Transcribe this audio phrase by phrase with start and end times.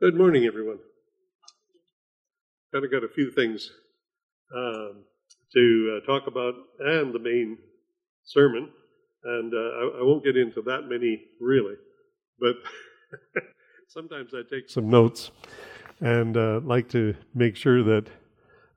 [0.00, 0.78] Good morning, everyone.
[2.72, 3.68] Kind of got a few things
[4.54, 5.02] um,
[5.52, 7.58] to uh, talk about and the main
[8.22, 8.70] sermon,
[9.24, 11.74] and uh, I, I, won't get into that many really,
[12.38, 12.54] but
[13.88, 15.32] sometimes I take some notes
[15.98, 18.06] and uh, like to make sure that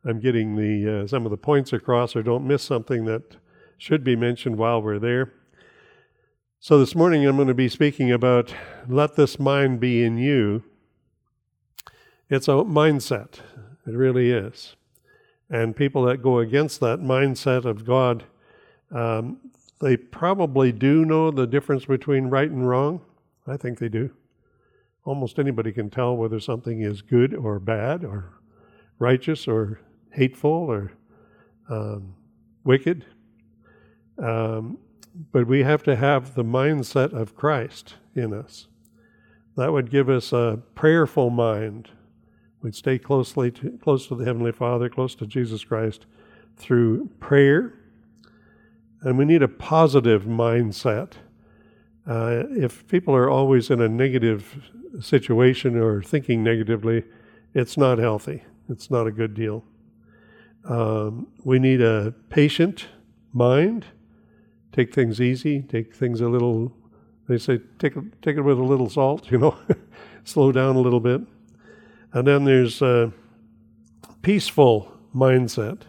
[0.03, 3.35] I'm getting the uh, some of the points across or don't miss something that
[3.77, 5.31] should be mentioned while we're there.
[6.59, 8.55] So this morning I'm going to be speaking about
[8.87, 10.63] let this mind be in you.
[12.31, 13.41] It's a mindset.
[13.85, 14.77] It really is.
[15.49, 18.23] And people that go against that mindset of God,
[18.89, 19.37] um,
[19.81, 23.01] they probably do know the difference between right and wrong.
[23.45, 24.11] I think they do.
[25.03, 28.31] Almost anybody can tell whether something is good or bad, or
[28.97, 30.93] righteous or hateful or
[31.69, 32.15] um,
[32.63, 33.05] wicked.
[34.17, 34.77] Um,
[35.33, 38.67] but we have to have the mindset of Christ in us.
[39.57, 41.89] That would give us a prayerful mind.
[42.61, 46.05] We'd stay closely to, close to the Heavenly Father, close to Jesus Christ
[46.57, 47.73] through prayer.
[49.01, 51.13] And we need a positive mindset.
[52.07, 57.03] Uh, if people are always in a negative situation or thinking negatively,
[57.53, 58.43] it's not healthy.
[58.69, 59.63] It's not a good deal.
[60.65, 62.87] Um, we need a patient
[63.33, 63.85] mind.
[64.71, 65.61] Take things easy.
[65.63, 66.73] Take things a little.
[67.27, 69.27] They say take take it with a little salt.
[69.31, 69.57] You know,
[70.23, 71.21] slow down a little bit.
[72.13, 73.11] And then there's a
[74.21, 75.81] peaceful mindset.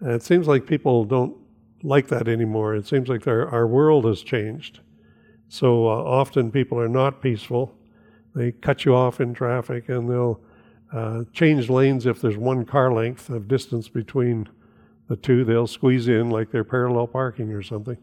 [0.00, 1.36] And it seems like people don't
[1.82, 2.74] like that anymore.
[2.74, 4.80] It seems like our, our world has changed.
[5.48, 7.74] So uh, often people are not peaceful.
[8.34, 10.40] They cut you off in traffic and they'll
[10.92, 14.48] uh, change lanes if there's one car length of distance between
[15.08, 15.44] the two.
[15.44, 17.98] They'll squeeze in like they're parallel parking or something.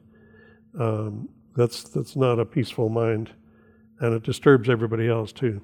[0.79, 3.29] Um, that's that's not a peaceful mind,
[3.99, 5.61] and it disturbs everybody else too.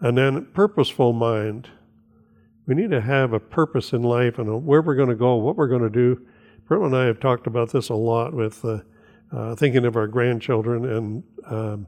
[0.00, 1.68] And then purposeful mind.
[2.66, 5.56] We need to have a purpose in life and where we're going to go, what
[5.56, 6.20] we're going to do.
[6.66, 8.80] Britt and I have talked about this a lot with uh,
[9.32, 11.86] uh, thinking of our grandchildren and um,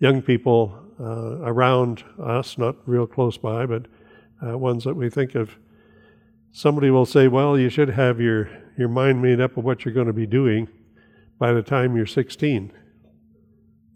[0.00, 3.86] young people uh, around us, not real close by, but
[4.46, 5.56] uh, ones that we think of.
[6.52, 9.94] Somebody will say, "Well, you should have your your mind made up of what you're
[9.94, 10.68] going to be doing
[11.38, 12.72] by the time you're 16."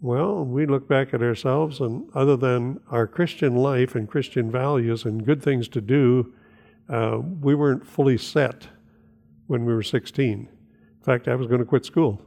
[0.03, 5.05] Well, we look back at ourselves, and other than our Christian life and Christian values
[5.05, 6.33] and good things to do,
[6.89, 8.67] uh, we weren't fully set
[9.47, 10.29] when we were 16.
[10.29, 10.47] In
[11.01, 12.21] fact, I was going to quit school.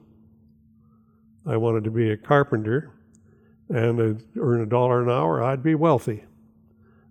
[1.44, 2.92] I wanted to be a carpenter
[3.68, 6.24] and earn a dollar an hour, I'd be wealthy.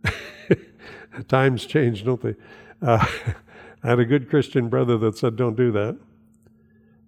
[1.28, 2.34] Times change, don't they?
[2.82, 3.06] Uh,
[3.84, 5.96] I had a good Christian brother that said, Don't do that.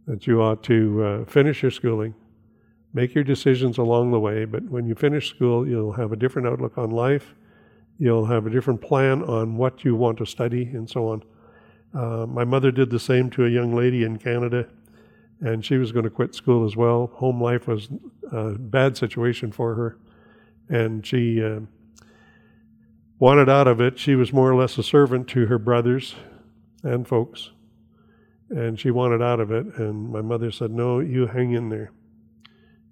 [0.05, 2.13] That you ought to uh, finish your schooling,
[2.97, 6.47] make your decisions along the way, but when you finish school, you'll have a different
[6.47, 7.35] outlook on life.
[7.99, 11.23] You'll have a different plan on what you want to study and so on.
[11.93, 14.67] Uh, my mother did the same to a young lady in Canada
[15.41, 17.11] and she was going to quit school as well.
[17.15, 17.89] Home life was
[18.31, 19.97] a bad situation for her,
[20.69, 21.59] and she uh,
[23.19, 23.99] wanted out of it.
[23.99, 26.15] She was more or less a servant to her brothers
[26.83, 27.51] and folks,
[28.49, 29.65] and she wanted out of it.
[29.77, 31.91] And my mother said, "No, you hang in there.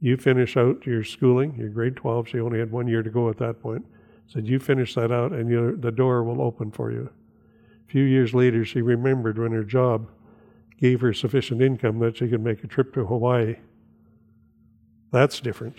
[0.06, 2.28] You finish out your schooling, your grade 12.
[2.28, 3.88] She only had one year to go at that point.
[4.28, 7.10] Said you finish that out, and the door will open for you."
[7.88, 10.12] A few years later, she remembered when her job
[10.78, 13.56] gave her sufficient income that she could make a trip to Hawaii.
[15.10, 15.78] That's different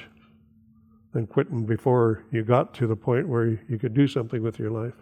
[1.12, 4.72] than quitting before you got to the point where you could do something with your
[4.72, 4.96] life.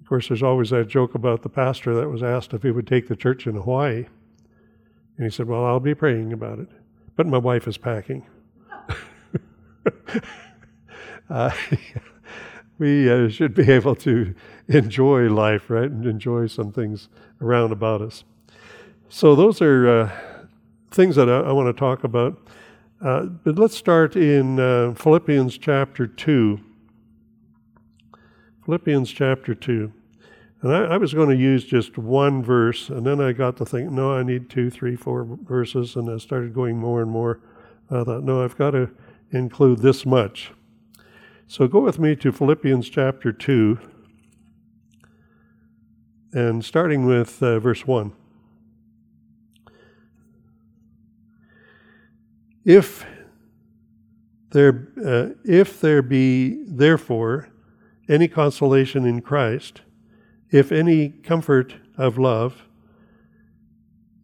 [0.00, 2.88] Of course, there's always that joke about the pastor that was asked if he would
[2.88, 4.06] take the church in Hawaii.
[5.16, 6.68] And he said, Well, I'll be praying about it,
[7.16, 8.26] but my wife is packing.
[11.30, 11.50] uh,
[12.78, 14.34] we uh, should be able to
[14.68, 15.90] enjoy life, right?
[15.90, 17.08] And enjoy some things
[17.40, 18.24] around about us.
[19.08, 20.10] So, those are uh,
[20.90, 22.38] things that I, I want to talk about.
[23.04, 26.58] Uh, but let's start in uh, Philippians chapter 2.
[28.64, 29.92] Philippians chapter 2.
[30.64, 33.66] And I, I, was going to use just one verse, and then I got to
[33.66, 37.40] think, no, I need two, three, four verses, and I started going more and more.
[37.90, 38.88] I thought, no, I've got to
[39.30, 40.52] include this much.
[41.46, 43.78] So go with me to Philippians chapter 2,
[46.32, 48.10] and starting with uh, verse 1.
[52.64, 53.04] If
[54.52, 57.50] there, uh, if there be, therefore,
[58.08, 59.82] any consolation in Christ,
[60.54, 62.62] if any comfort of love,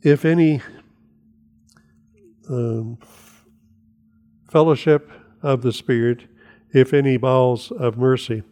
[0.01, 0.63] if any
[2.49, 2.97] um,
[4.49, 5.11] fellowship
[5.43, 6.29] of the Spirit,
[6.73, 8.45] if any bowels of mercy.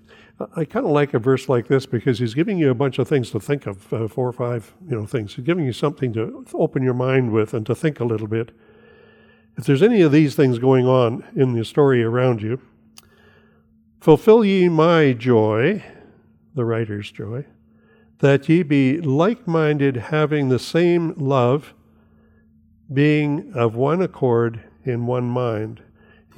[0.57, 3.07] I kind of like a verse like this because he's giving you a bunch of
[3.07, 5.37] things to think of, uh, four or five, you know, things.
[5.37, 8.51] He's giving you something to open your mind with and to think a little bit.
[9.57, 12.61] If there's any of these things going on in the story around you,
[14.01, 15.85] fulfill ye my joy,
[16.57, 17.45] the writer's joy,
[18.21, 21.75] that ye be like-minded, having the same love,
[22.93, 25.83] being of one accord in one mind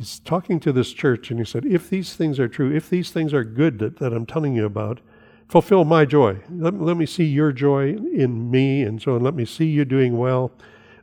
[0.00, 3.10] he's talking to this church and he said, If these things are true, if these
[3.10, 5.00] things are good that, that I'm telling you about,
[5.46, 6.40] fulfill my joy.
[6.50, 9.18] Let, let me see your joy in me and so.
[9.18, 10.52] Let me see you doing well.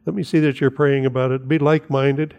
[0.08, 1.48] Let me see that you're praying about it.
[1.48, 2.36] Be like minded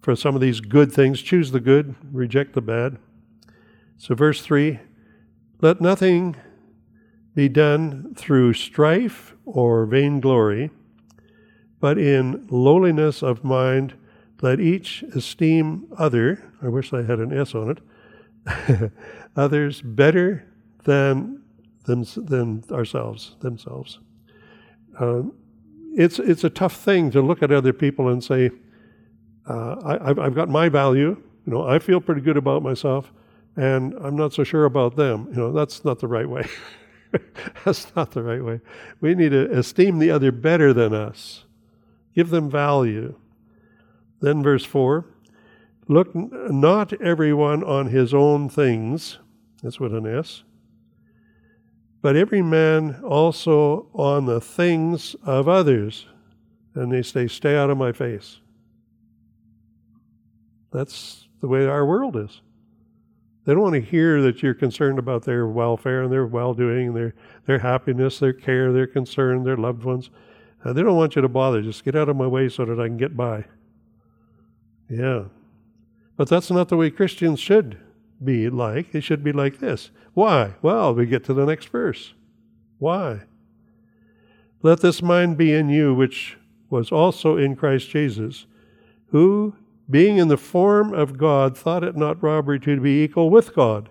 [0.00, 1.20] for some of these good things.
[1.20, 2.98] Choose the good, reject the bad.
[3.96, 4.78] So, verse 3
[5.60, 6.36] let nothing
[7.34, 10.70] be done through strife or vainglory,
[11.80, 13.94] but in lowliness of mind
[14.40, 18.92] let each esteem other, I wish I had an S on it,
[19.36, 20.46] others better
[20.84, 21.42] than,
[21.86, 24.00] them, than ourselves, themselves.
[25.00, 25.32] Um,
[25.96, 28.50] it's, it's a tough thing to look at other people and say,
[29.48, 31.16] uh, I, I've got my value,
[31.46, 33.12] you know, I feel pretty good about myself,
[33.56, 35.26] and I'm not so sure about them.
[35.30, 36.46] You know, that's not the right way.
[37.64, 38.60] that's not the right way.
[39.00, 41.44] We need to esteem the other better than us,
[42.14, 43.14] give them value.
[44.20, 45.04] Then, verse 4
[45.86, 49.18] Look not everyone on his own things,
[49.62, 50.42] that's what an S,
[52.00, 56.06] but every man also on the things of others.
[56.74, 58.40] And they say, Stay out of my face.
[60.72, 62.40] That's the way our world is.
[63.44, 66.94] They don't want to hear that you're concerned about their welfare and their well doing,
[66.94, 67.14] their,
[67.46, 70.10] their happiness, their care, their concern, their loved ones.
[70.64, 71.60] Uh, they don't want you to bother.
[71.60, 73.44] Just get out of my way so that I can get by.
[74.88, 75.24] Yeah.
[76.16, 77.78] But that's not the way Christians should
[78.22, 78.92] be like.
[78.92, 79.90] They should be like this.
[80.14, 80.54] Why?
[80.62, 82.14] Well, we get to the next verse.
[82.78, 83.22] Why?
[84.62, 86.38] Let this mind be in you, which
[86.70, 88.46] was also in Christ Jesus,
[89.08, 89.54] who,
[89.88, 93.88] being in the form of God, thought it not robbery to be equal with God,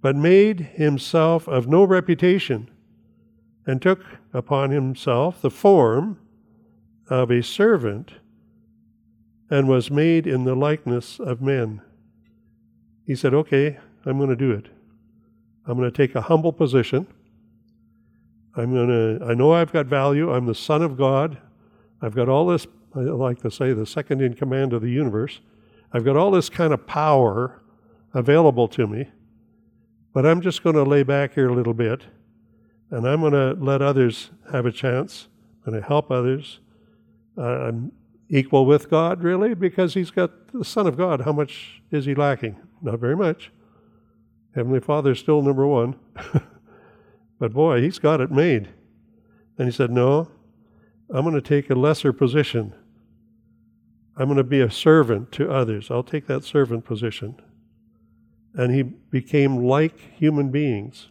[0.00, 2.70] but made himself of no reputation,
[3.66, 6.18] and took upon himself the form
[7.08, 8.12] of a servant
[9.50, 11.82] and was made in the likeness of men.
[13.06, 14.66] He said, Okay, I'm going to do it.
[15.66, 17.06] I'm going to take a humble position.
[18.56, 20.32] I'm going to, I know I've got value.
[20.32, 21.38] I'm the Son of God.
[22.00, 25.40] I've got all this, I like to say, the second in command of the universe.
[25.92, 27.62] I've got all this kind of power
[28.14, 29.08] available to me.
[30.12, 32.02] But I'm just going to lay back here a little bit
[32.92, 35.28] and I'm going to let others have a chance.
[35.64, 36.60] I'm going to help others.
[37.38, 37.92] Uh, I'm
[38.28, 41.22] equal with God, really, because he's got the Son of God.
[41.22, 42.56] How much is he lacking?
[42.82, 43.50] Not very much.
[44.54, 45.94] Heavenly Father is still number one.
[47.38, 48.68] but boy, he's got it made.
[49.56, 50.30] And he said, No,
[51.08, 52.74] I'm going to take a lesser position.
[54.16, 55.90] I'm going to be a servant to others.
[55.90, 57.40] I'll take that servant position.
[58.54, 61.08] And he became like human beings.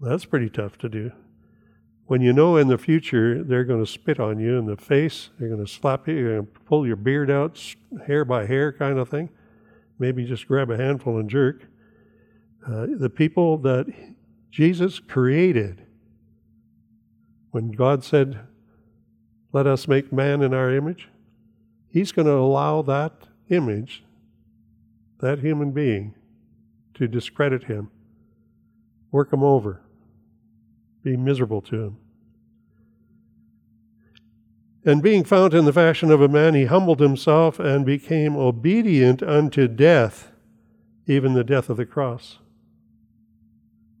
[0.00, 1.12] That's pretty tough to do
[2.10, 5.30] when you know in the future they're going to spit on you in the face,
[5.38, 7.56] they're going to slap you, they're going to pull your beard out
[8.04, 9.28] hair by hair kind of thing,
[10.00, 11.68] maybe just grab a handful and jerk.
[12.66, 13.86] Uh, the people that
[14.50, 15.86] Jesus created,
[17.52, 18.40] when God said,
[19.52, 21.08] Let us make man in our image,
[21.90, 23.12] He's going to allow that
[23.48, 24.04] image,
[25.20, 26.14] that human being,
[26.94, 27.90] to discredit him,
[29.10, 29.82] work him over
[31.02, 31.96] be miserable to him.
[34.84, 39.22] And being found in the fashion of a man, he humbled himself and became obedient
[39.22, 40.32] unto death,
[41.06, 42.38] even the death of the cross.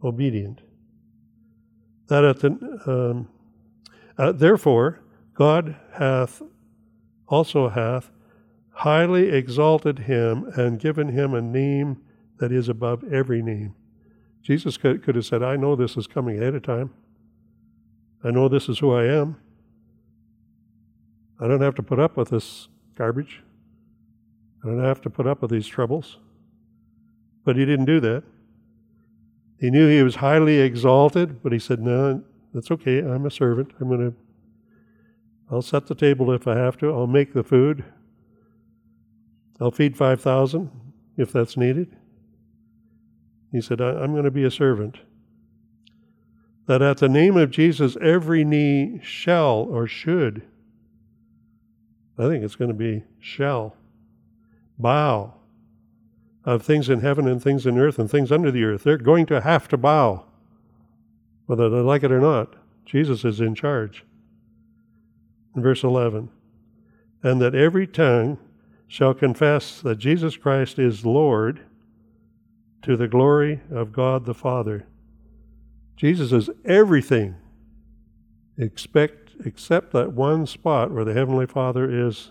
[0.02, 0.62] Obedient.
[2.08, 2.48] That at the,
[2.86, 3.28] um,
[4.16, 5.00] uh, therefore,
[5.34, 6.42] God hath
[7.30, 8.10] also hath
[8.72, 12.02] highly exalted him and given him a name
[12.38, 13.74] that is above every name
[14.42, 16.90] Jesus could, could have said, I know this is coming ahead of time.
[18.24, 19.36] I know this is who I am.
[21.38, 23.42] I don't have to put up with this garbage.
[24.62, 26.18] I don't have to put up with these troubles.
[27.44, 28.24] But he didn't do that.
[29.58, 32.22] He knew he was highly exalted, but he said, No,
[32.52, 32.98] that's okay.
[32.98, 33.72] I'm a servant.
[33.80, 34.16] I'm going to,
[35.50, 36.92] I'll set the table if I have to.
[36.92, 37.84] I'll make the food.
[39.60, 40.70] I'll feed 5,000
[41.16, 41.96] if that's needed.
[43.52, 44.98] He said, I'm going to be a servant.
[46.66, 50.42] That at the name of Jesus, every knee shall or should,
[52.16, 53.74] I think it's going to be shall,
[54.78, 55.34] bow
[56.44, 58.84] of things in heaven and things in earth and things under the earth.
[58.84, 60.24] They're going to have to bow,
[61.46, 62.54] whether they like it or not.
[62.86, 64.04] Jesus is in charge.
[65.54, 66.30] Verse 11,
[67.22, 68.38] and that every tongue
[68.86, 71.60] shall confess that Jesus Christ is Lord
[72.82, 74.86] to the glory of God the Father.
[75.96, 77.36] Jesus is everything
[78.60, 82.30] expect, except that one spot where the Heavenly Father is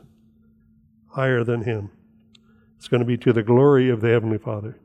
[1.08, 1.90] higher than Him.
[2.78, 4.78] It's going to be to the glory of the Heavenly Father.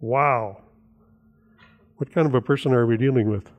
[0.00, 0.62] Wow.
[1.96, 3.50] What kind of a person are we dealing with?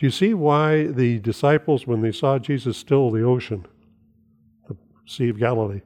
[0.00, 3.66] Do you see why the disciples, when they saw Jesus still the ocean,
[4.66, 5.82] the Sea of Galilee,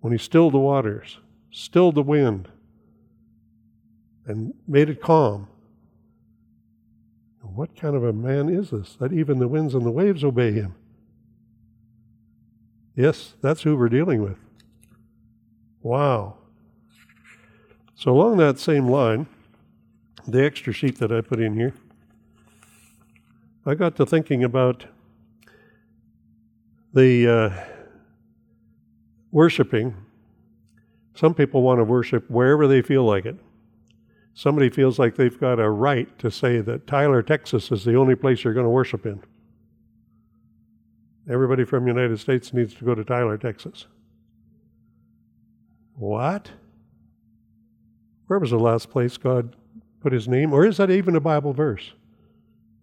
[0.00, 1.18] when he stilled the waters,
[1.50, 2.48] stilled the wind,
[4.24, 5.48] and made it calm,
[7.42, 10.52] what kind of a man is this that even the winds and the waves obey
[10.52, 10.74] him?
[12.96, 14.38] Yes, that's who we're dealing with.
[15.82, 16.38] Wow.
[17.96, 19.26] So, along that same line,
[20.26, 21.74] the extra sheet that I put in here,
[23.64, 24.86] I got to thinking about
[26.92, 27.64] the uh,
[29.30, 29.94] worshiping.
[31.14, 33.36] Some people want to worship wherever they feel like it.
[34.34, 38.16] Somebody feels like they've got a right to say that Tyler, Texas is the only
[38.16, 39.22] place you're going to worship in.
[41.30, 43.86] Everybody from the United States needs to go to Tyler, Texas.
[45.94, 46.50] What?
[48.26, 49.54] Where was the last place God
[50.00, 50.52] put his name?
[50.52, 51.92] Or is that even a Bible verse?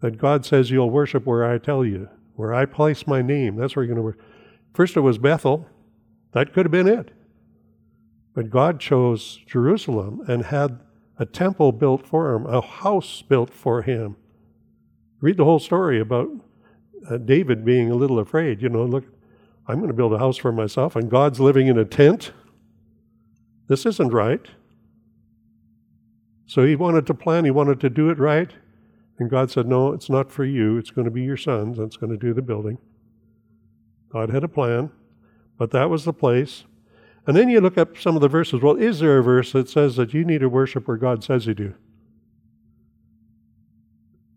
[0.02, 3.56] That God says you'll worship where I tell you, where I place my name.
[3.56, 4.22] That's where you're going to worship.
[4.74, 5.68] First it was Bethel.
[6.32, 7.12] That could have been it.
[8.34, 10.80] But God chose Jerusalem and had
[11.18, 14.16] a temple built for him, a house built for him.
[15.20, 16.30] Read the whole story about
[17.10, 18.62] uh, David being a little afraid.
[18.62, 19.06] You know, look,
[19.68, 22.32] I'm going to build a house for myself, and God's living in a tent.
[23.68, 24.46] This isn't right.
[26.48, 28.52] So he wanted to plan, he wanted to do it right.
[29.20, 30.78] And God said, No, it's not for you.
[30.78, 32.78] It's going to be your sons that's going to do the building.
[34.12, 34.92] God had a plan,
[35.58, 36.64] but that was the place.
[37.28, 38.62] And then you look up some of the verses.
[38.62, 41.46] Well, is there a verse that says that you need to worship where God says
[41.46, 41.76] you do?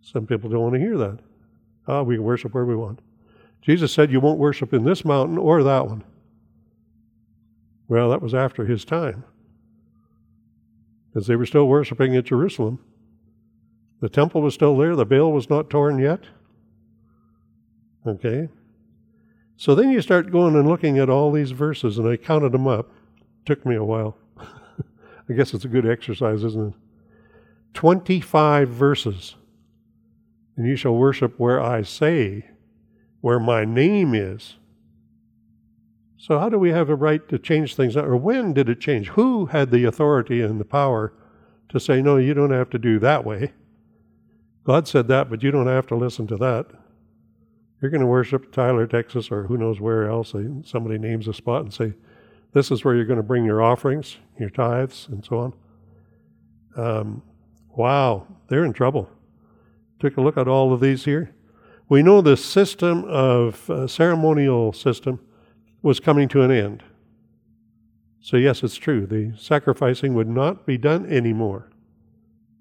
[0.02, 1.20] Some people don't want to hear that.
[1.88, 3.00] Ah, oh, we can worship where we want.
[3.62, 6.04] Jesus said you won't worship in this mountain or that one.
[7.88, 9.24] Well, that was after his time.
[11.08, 12.80] Because they were still worshiping at Jerusalem.
[14.02, 16.24] The temple was still there, the veil was not torn yet.
[18.04, 18.48] Okay?
[19.56, 22.66] So then you start going and looking at all these verses, and I counted them
[22.66, 22.90] up.
[23.46, 24.16] Took me a while.
[24.40, 26.74] I guess it's a good exercise, isn't it?
[27.74, 29.36] 25 verses.
[30.56, 32.46] And you shall worship where I say,
[33.20, 34.56] where my name is.
[36.18, 37.96] So, how do we have a right to change things?
[37.96, 39.10] Or when did it change?
[39.10, 41.12] Who had the authority and the power
[41.68, 43.52] to say, no, you don't have to do that way?
[44.64, 46.66] God said that, but you don't have to listen to that
[47.82, 51.62] you're going to worship Tyler, Texas, or who knows where else, somebody names a spot
[51.62, 51.92] and say,
[52.52, 55.54] this is where you're going to bring your offerings, your tithes, and so on.
[56.76, 57.22] Um,
[57.76, 59.10] wow, they're in trouble.
[60.00, 61.34] Take a look at all of these here.
[61.88, 65.18] We know the system of uh, ceremonial system
[65.82, 66.84] was coming to an end.
[68.20, 69.06] So, yes, it's true.
[69.06, 71.71] The sacrificing would not be done anymore.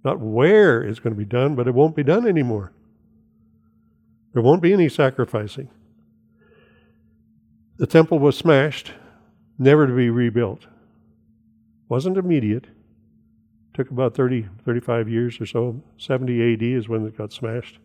[0.04, 2.74] Not where it's going to be done, but it won't be done anymore.
[4.34, 5.70] There won't be any sacrificing.
[7.78, 8.94] The temple was smashed,
[9.58, 10.68] never to be rebuilt.
[11.90, 12.68] Wasn't immediate.
[13.74, 15.82] Took about 30, 35 years or so.
[15.98, 17.80] 70 AD is when it got smashed.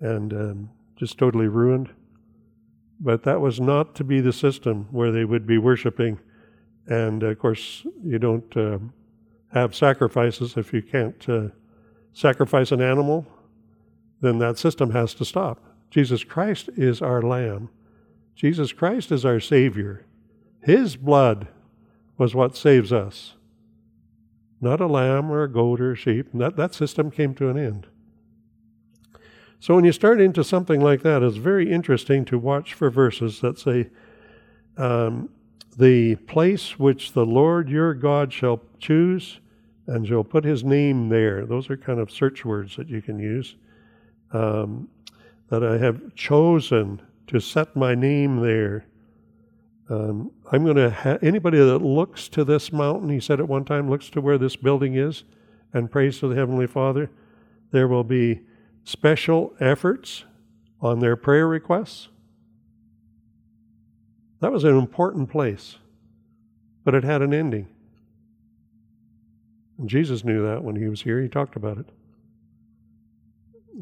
[0.00, 1.90] And um, just totally ruined.
[3.00, 6.18] But that was not to be the system where they would be worshiping.
[6.86, 8.78] And of course, you don't uh,
[9.52, 11.48] have sacrifices if you can't uh,
[12.12, 13.26] sacrifice an animal
[14.20, 15.62] then that system has to stop.
[15.90, 17.70] Jesus Christ is our Lamb.
[18.34, 20.04] Jesus Christ is our Savior.
[20.60, 21.48] His blood
[22.16, 23.34] was what saves us.
[24.60, 26.26] Not a lamb or a goat or a sheep.
[26.34, 27.86] That, that system came to an end.
[29.60, 33.40] So when you start into something like that, it's very interesting to watch for verses
[33.40, 33.88] that say,
[34.76, 35.30] um,
[35.78, 39.38] The place which the Lord your God shall choose,
[39.86, 41.46] and shall put his name there.
[41.46, 43.54] Those are kind of search words that you can use
[44.32, 44.88] um,
[45.48, 48.86] that I have chosen to set my name there.
[49.88, 53.88] Um, I'm going to anybody that looks to this mountain, he said at one time,
[53.88, 55.24] looks to where this building is
[55.72, 57.10] and prays to the Heavenly Father,
[57.70, 58.40] there will be
[58.84, 60.24] special efforts
[60.80, 62.08] on their prayer requests.
[64.40, 65.76] That was an important place,
[66.84, 67.66] but it had an ending.
[69.78, 71.20] And Jesus knew that when he was here.
[71.20, 71.86] He talked about it.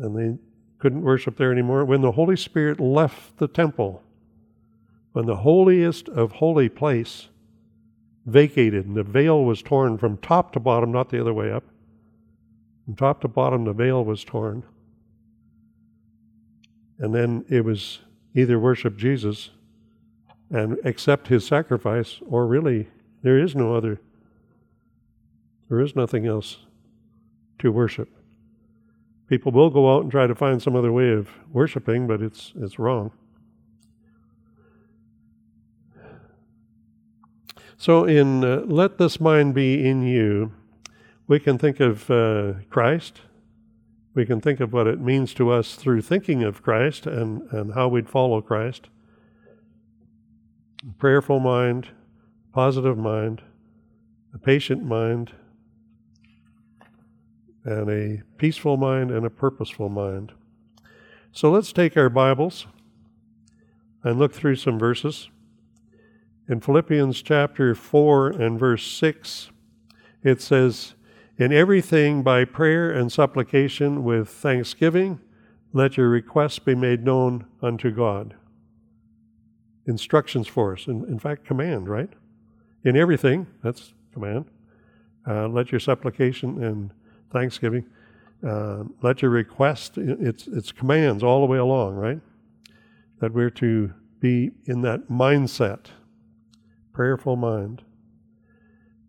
[0.01, 0.39] And they
[0.79, 1.85] couldn't worship there anymore.
[1.85, 4.03] When the Holy Spirit left the temple,
[5.13, 7.29] when the holiest of holy place
[8.27, 11.65] vacated and the veil was torn from top to bottom, not the other way up,
[12.85, 14.63] from top to bottom, the veil was torn.
[16.99, 18.01] And then it was
[18.35, 19.51] either worship Jesus
[20.51, 22.89] and accept his sacrifice, or really,
[23.23, 24.01] there is no other.
[25.69, 26.59] There is nothing else
[27.59, 28.09] to worship.
[29.29, 32.53] People will go out and try to find some other way of worshiping, but it's,
[32.57, 33.11] it's wrong.
[37.77, 40.53] So, in uh, Let This Mind Be in You,
[41.27, 43.21] we can think of uh, Christ.
[44.15, 47.75] We can think of what it means to us through thinking of Christ and, and
[47.75, 48.89] how we'd follow Christ.
[50.95, 51.89] Prayerful mind,
[52.53, 53.43] positive mind,
[54.33, 55.33] a patient mind,
[57.65, 60.33] and a peaceful mind and a purposeful mind.
[61.33, 62.69] So let's take our Bibles
[64.05, 65.29] and look through some verses.
[66.49, 69.51] In Philippians chapter 4 and verse 6,
[70.23, 70.95] it says,
[71.37, 75.19] In everything by prayer and supplication with thanksgiving,
[75.73, 78.37] let your requests be made known unto God.
[79.87, 82.11] Instructions for us, in, in fact, command, right?
[82.85, 84.47] In everything, that's command.
[85.29, 86.93] Uh, let your supplication and
[87.33, 87.87] thanksgiving,
[88.47, 92.21] uh, let your request, it's, it's commands all the way along, right?
[93.21, 95.87] That we're to be in that mindset
[96.97, 97.83] prayerful mind.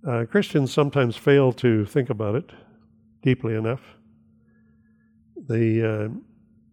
[0.06, 2.52] Uh, Christians sometimes fail to think about it
[3.22, 3.80] deeply enough.
[5.48, 6.10] They, uh,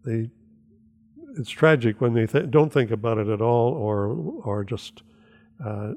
[0.04, 0.30] they,
[1.36, 4.06] it's tragic when they th- don't think about it at all, or,
[4.44, 5.02] or just
[5.64, 5.92] uh,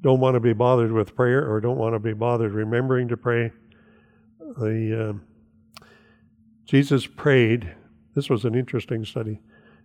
[0.00, 3.16] don't want to be bothered with prayer, or don't want to be bothered remembering to
[3.16, 3.50] pray.
[4.58, 5.86] The uh,
[6.66, 7.74] Jesus prayed.
[8.14, 9.40] This was an interesting study.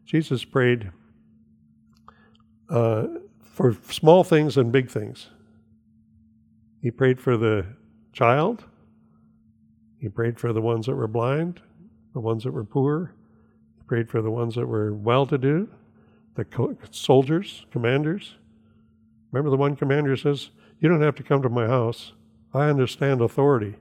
[0.06, 0.92] Jesus prayed
[2.70, 3.08] uh,
[3.42, 5.28] for small things and big things.
[6.82, 7.66] He prayed for the
[8.14, 8.66] child.
[10.00, 11.60] He prayed for the ones that were blind,
[12.14, 13.14] the ones that were poor.
[13.90, 15.68] Prayed for the ones that were well to do,
[16.36, 16.46] the
[16.92, 18.36] soldiers, commanders.
[19.32, 22.14] Remember, the one commander says, You don't have to come to my house.
[22.54, 23.78] I understand authority.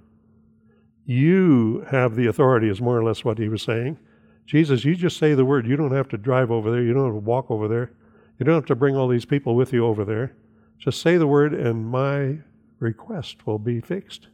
[1.05, 3.99] You have the authority, is more or less what he was saying.
[4.47, 5.66] Jesus, you just say the word.
[5.66, 6.83] You don't have to drive over there.
[6.83, 7.92] You don't have to walk over there.
[8.38, 10.35] You don't have to bring all these people with you over there.
[10.79, 12.38] Just say the word, and my
[12.79, 14.29] request will be fixed.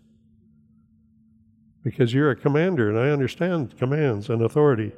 [1.82, 4.92] Because you're a commander, and I understand commands and authority.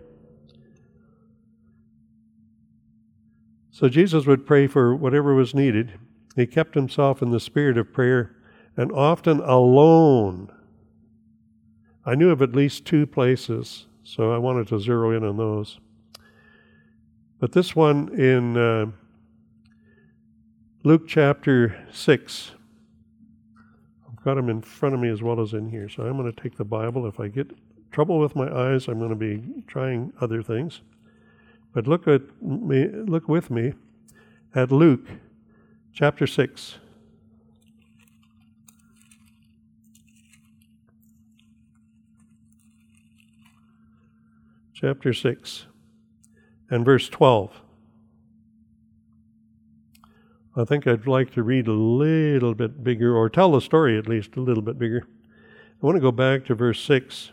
[3.77, 5.99] So Jesus would pray for whatever was needed.
[6.35, 8.35] He kept himself in the spirit of prayer
[8.75, 10.51] and often alone.
[12.03, 15.79] I knew of at least two places, so I wanted to zero in on those.
[17.39, 18.87] But this one in uh,
[20.83, 22.53] Luke chapter 6,
[24.09, 25.91] I've got them in front of me as well as in here.
[25.91, 27.07] So I'm going to take the Bible.
[27.07, 27.51] If I get
[27.93, 30.81] trouble with my eyes, I'm going to be trying other things.
[31.77, 33.75] But look at me, look with me
[34.55, 35.07] at Luke
[35.93, 36.79] chapter 6.
[44.73, 45.67] Chapter 6
[46.71, 47.61] and verse 12.
[50.57, 54.09] I think I'd like to read a little bit bigger, or tell the story at
[54.09, 55.07] least a little bit bigger.
[55.83, 57.33] I want to go back to verse 6.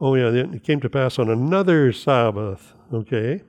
[0.00, 3.42] Oh, yeah, it came to pass on another Sabbath, okay,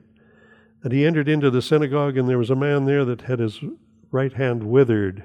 [0.82, 3.60] And he entered into the synagogue, and there was a man there that had his
[4.10, 5.24] right hand withered.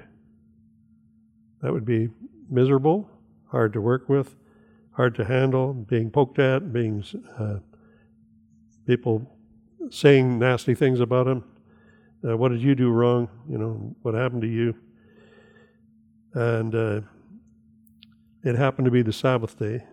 [1.60, 2.10] That would be
[2.50, 3.08] miserable,
[3.48, 4.34] hard to work with,
[4.92, 7.04] hard to handle, being poked at, being
[7.38, 7.58] uh,
[8.86, 9.30] people
[9.90, 11.44] saying nasty things about him.
[12.26, 13.28] Uh, what did you do wrong?
[13.48, 14.74] You know, what happened to you?
[16.34, 17.00] And uh,
[18.42, 19.84] it happened to be the Sabbath day.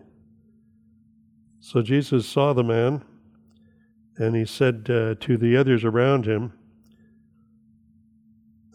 [1.60, 3.04] So Jesus saw the man,
[4.20, 6.52] and he said uh, to the others around him,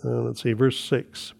[0.04, 1.34] uh, let's see, verse 6.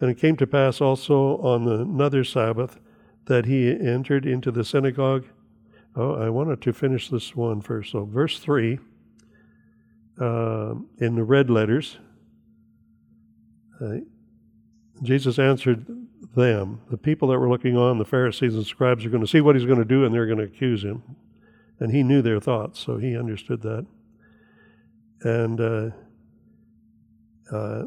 [0.00, 2.78] And it came to pass also on another Sabbath
[3.26, 5.26] that he entered into the synagogue.
[5.94, 7.92] Oh, I wanted to finish this one first.
[7.92, 8.78] So, verse 3
[10.18, 11.98] uh, in the red letters.
[13.78, 13.98] Uh,
[15.02, 15.84] Jesus answered
[16.34, 16.80] them.
[16.90, 19.54] The people that were looking on, the Pharisees and scribes, are going to see what
[19.54, 21.02] he's going to do and they're going to accuse him.
[21.84, 23.84] And he knew their thoughts, so he understood that.
[25.20, 25.90] And uh,
[27.54, 27.82] uh,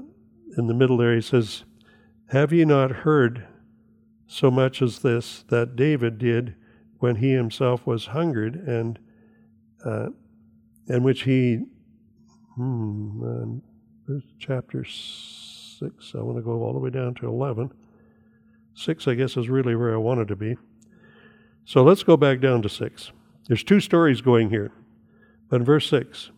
[0.56, 1.64] in the middle there, he says,
[2.28, 3.48] Have ye not heard
[4.28, 6.54] so much as this that David did
[7.00, 9.00] when he himself was hungered, and
[9.84, 10.10] uh,
[10.88, 11.64] and which he,
[12.54, 13.58] hmm,
[14.08, 16.14] uh, chapter six.
[16.14, 17.72] I want to go all the way down to eleven.
[18.76, 20.56] Six, I guess, is really where I wanted to be.
[21.66, 23.12] So let's go back down to six.
[23.48, 24.72] There's two stories going here.
[25.50, 26.32] But in verse 6,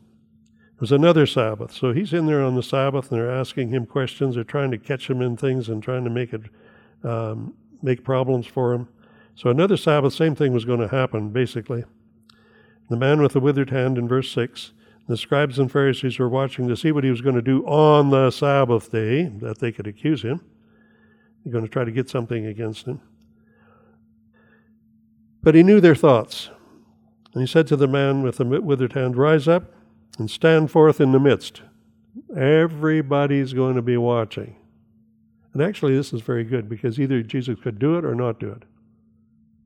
[0.80, 1.74] there's another Sabbath.
[1.74, 4.36] So he's in there on the Sabbath and they're asking him questions.
[4.36, 6.44] They're trying to catch him in things and trying to make it
[7.04, 8.88] um, make problems for him.
[9.36, 11.86] So another Sabbath, same thing was going to happen, basically.
[12.90, 14.74] The man with the withered hand in verse 6,
[15.08, 18.10] the scribes and Pharisees were watching to see what he was going to do on
[18.10, 20.42] the Sabbath day, that they could accuse him.
[21.44, 23.02] They're going to try to get something against him.
[25.42, 26.50] But he knew their thoughts.
[27.34, 29.72] And he said to the man with the withered hand, Rise up
[30.18, 31.62] and stand forth in the midst.
[32.36, 34.56] Everybody's going to be watching.
[35.54, 38.50] And actually, this is very good because either Jesus could do it or not do
[38.50, 38.64] it.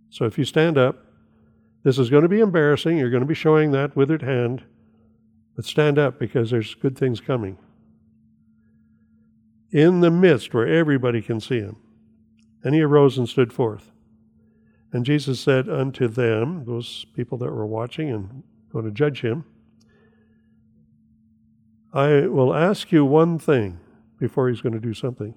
[0.09, 1.05] So if you stand up,
[1.83, 2.97] this is going to be embarrassing.
[2.97, 4.63] You're going to be showing that withered hand.
[5.55, 7.57] But stand up because there's good things coming.
[9.71, 11.77] In the midst where everybody can see him.
[12.63, 13.91] And he arose and stood forth.
[14.93, 19.43] And Jesus said unto them, those people that were watching and going to judge him,
[21.91, 23.79] I will ask you one thing
[24.19, 25.33] before he's going to do something.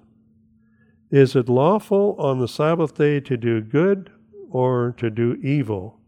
[1.09, 4.11] Is it lawful on the Sabbath day to do good
[4.49, 5.99] or to do evil?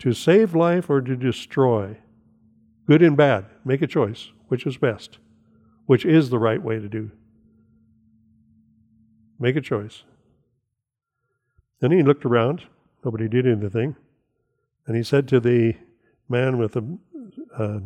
[0.00, 1.98] To save life or to destroy?
[2.86, 3.46] Good and bad.
[3.64, 4.30] Make a choice.
[4.48, 5.18] Which is best?
[5.86, 7.10] Which is the right way to do?
[9.38, 10.04] Make a choice.
[11.80, 12.64] Then he looked around.
[13.04, 13.96] Nobody did anything.
[14.86, 15.76] And he said to the
[16.28, 16.98] man with the
[17.56, 17.80] uh,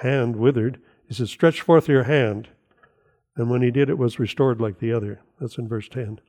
[0.00, 2.48] hand withered, he said, Stretch forth your hand.
[3.36, 5.20] And when he did, it was restored like the other.
[5.40, 6.20] That's in verse 10.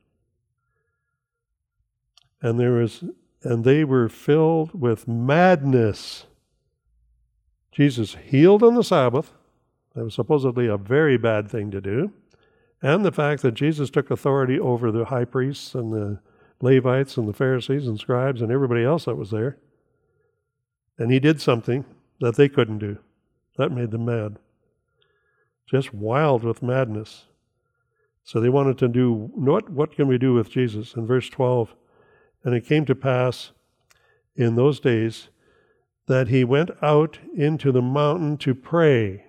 [2.42, 3.04] And there was,
[3.42, 6.26] and they were filled with madness.
[7.72, 9.32] Jesus healed on the Sabbath.
[9.94, 12.12] That was supposedly a very bad thing to do.
[12.82, 16.20] And the fact that Jesus took authority over the high priests and the
[16.60, 19.58] Levites and the Pharisees and scribes and everybody else that was there.
[20.98, 21.84] And he did something
[22.20, 22.98] that they couldn't do.
[23.56, 24.38] That made them mad.
[25.66, 27.26] Just wild with madness.
[28.22, 30.94] So they wanted to do what what can we do with Jesus?
[30.94, 31.74] In verse 12,
[32.42, 33.52] and it came to pass
[34.34, 35.28] in those days
[36.06, 39.26] that he went out into the mountain to pray.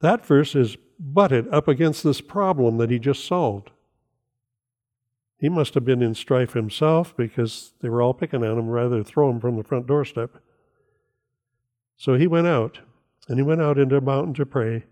[0.00, 3.70] That verse is butted up against this problem that he just solved.
[5.40, 8.90] He must have been in strife himself because they were all picking on him rather
[8.90, 10.36] than throw him from the front doorstep.
[11.96, 12.80] So he went out,
[13.26, 14.84] and he went out into a mountain to pray,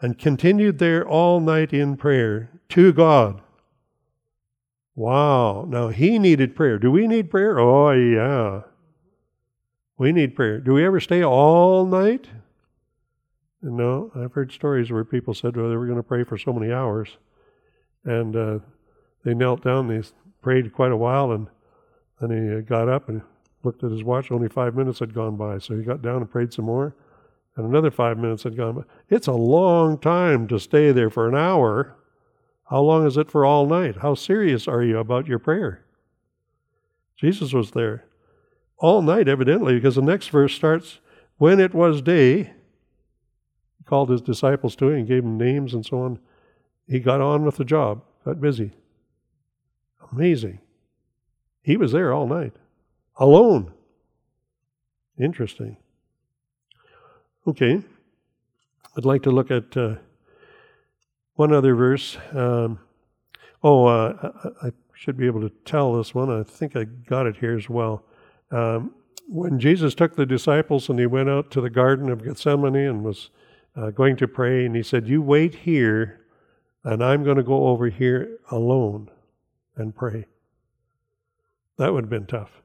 [0.00, 3.40] and continued there all night in prayer to God.
[4.96, 5.64] Wow.
[5.68, 6.78] Now he needed prayer.
[6.78, 7.60] Do we need prayer?
[7.60, 8.62] Oh, yeah.
[9.96, 10.58] We need prayer.
[10.58, 12.26] Do we ever stay all night?
[13.62, 14.10] No.
[14.16, 16.72] I've heard stories where people said, well, they were going to pray for so many
[16.72, 17.16] hours.
[18.04, 18.58] And uh,
[19.24, 20.02] they knelt down, they
[20.42, 21.48] prayed quite a while, and
[22.20, 23.22] then he uh, got up and
[23.62, 24.30] looked at his watch.
[24.30, 26.94] Only five minutes had gone by, so he got down and prayed some more,
[27.56, 28.82] and another five minutes had gone by.
[29.08, 31.96] It's a long time to stay there for an hour.
[32.70, 33.96] How long is it for all night?
[33.96, 35.84] How serious are you about your prayer?
[37.16, 38.04] Jesus was there
[38.78, 41.00] all night, evidently, because the next verse starts
[41.38, 42.52] when it was day.
[43.78, 46.18] He called his disciples to him and gave them names and so on.
[46.86, 48.72] He got on with the job, got busy.
[50.14, 50.60] Amazing.
[51.62, 52.52] He was there all night,
[53.16, 53.72] alone.
[55.18, 55.76] Interesting.
[57.48, 57.82] Okay.
[58.96, 59.96] I'd like to look at uh,
[61.34, 62.16] one other verse.
[62.32, 62.78] Um,
[63.64, 66.30] oh, uh, I, I, should be able to tell this one.
[66.30, 68.04] I think I got it here as well.
[68.52, 68.94] Um,
[69.28, 73.02] when Jesus took the disciples and he went out to the Garden of Gethsemane and
[73.02, 73.30] was
[73.74, 76.20] uh, going to pray, and he said, You wait here,
[76.84, 79.10] and I'm going to go over here alone
[79.76, 80.26] and pray.
[81.78, 82.62] That would have been tough.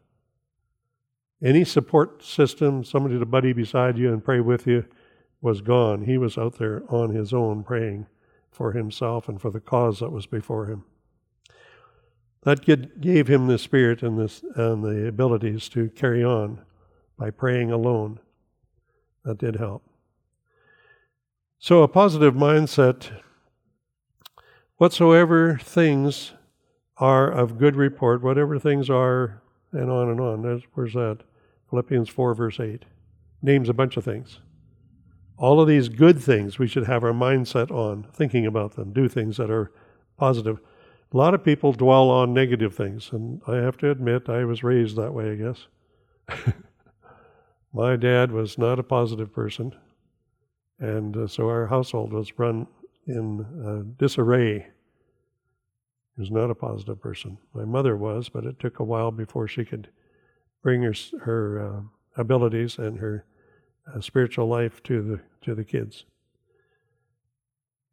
[1.42, 4.86] Any support system, somebody to buddy beside you and pray with you,
[5.42, 6.04] was gone.
[6.04, 8.08] He was out there on his own praying
[8.52, 10.84] for himself and for the cause that was before him.
[12.44, 12.64] That
[13.02, 16.62] gave him the spirit and, this, and the abilities to carry on
[17.18, 18.20] by praying alone.
[19.24, 19.84] That did help.
[21.58, 23.12] So, a positive mindset
[24.78, 26.32] whatsoever things
[27.00, 30.64] are of good report, whatever things are, and on and on.
[30.74, 31.20] Where's that?
[31.70, 32.84] Philippians 4, verse 8.
[33.42, 34.40] Names a bunch of things.
[35.38, 39.08] All of these good things we should have our mindset on, thinking about them, do
[39.08, 39.72] things that are
[40.18, 40.60] positive.
[41.14, 44.64] A lot of people dwell on negative things, and I have to admit I was
[44.64, 46.54] raised that way, I guess.
[47.74, 49.74] My dad was not a positive person,
[50.80, 52.68] and uh, so our household was run
[53.08, 54.68] in uh, disarray.
[56.20, 57.38] Was not a positive person.
[57.54, 59.88] My mother was, but it took a while before she could
[60.62, 61.82] bring her her uh,
[62.22, 63.26] abilities and her
[63.88, 66.04] uh, spiritual life to the to the kids.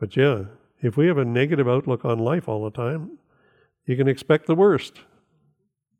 [0.00, 0.46] But yeah,
[0.82, 3.18] if we have a negative outlook on life all the time,
[3.86, 4.94] you can expect the worst.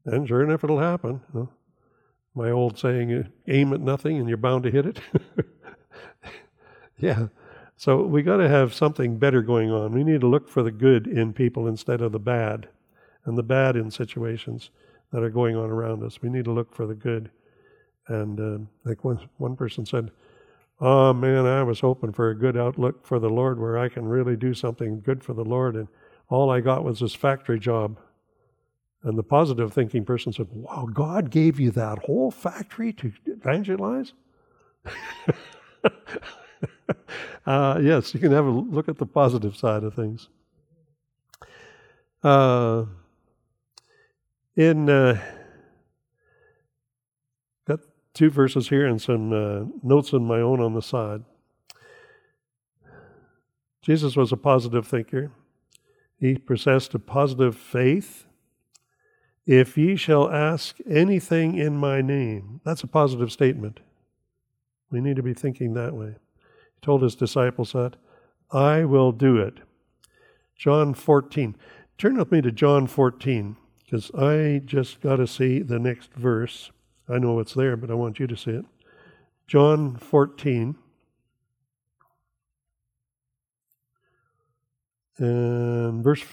[0.05, 1.21] And sure enough, it'll happen.
[1.33, 1.49] You know?
[2.35, 5.01] My old saying, aim at nothing and you're bound to hit it.
[6.99, 7.29] yeah.
[7.77, 9.93] So we got to have something better going on.
[9.93, 12.69] We need to look for the good in people instead of the bad,
[13.27, 14.71] and the bad in situations
[15.13, 16.23] that are going on around us.
[16.23, 17.31] We need to look for the good.
[18.09, 20.11] And uh, like one, one person said,
[20.81, 24.07] Oh man, I was hoping for a good outlook for the Lord where I can
[24.07, 25.75] really do something good for the Lord.
[25.75, 25.89] And
[26.29, 27.99] all I got was this factory job.
[29.03, 34.13] And the positive thinking person said, Wow, God gave you that whole factory to evangelize?
[37.47, 40.29] uh, yes, you can have a look at the positive side of things.
[42.23, 42.85] Uh,
[44.57, 45.21] in uh,
[47.69, 47.81] got
[48.15, 51.23] two verses here and some uh, notes on my own on the side.
[53.83, 55.31] Jesus was a positive thinker.
[56.19, 58.27] He possessed a positive faith.
[59.47, 63.81] If ye shall ask anything in my name, that's a positive statement.
[64.91, 66.17] We need to be thinking that way.
[66.77, 67.97] He told his disciples that,
[68.51, 69.59] I will do it.
[70.57, 71.57] John 14.
[71.99, 76.71] Turn with me to John 14 because I just got to see the next verse.
[77.09, 78.65] I know it's there, but I want you to see it.
[79.47, 80.77] John 14.
[85.19, 86.25] And verse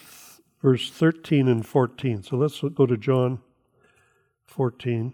[0.61, 2.23] verse 13 and 14.
[2.23, 3.39] So let's go to John
[4.47, 5.13] 14.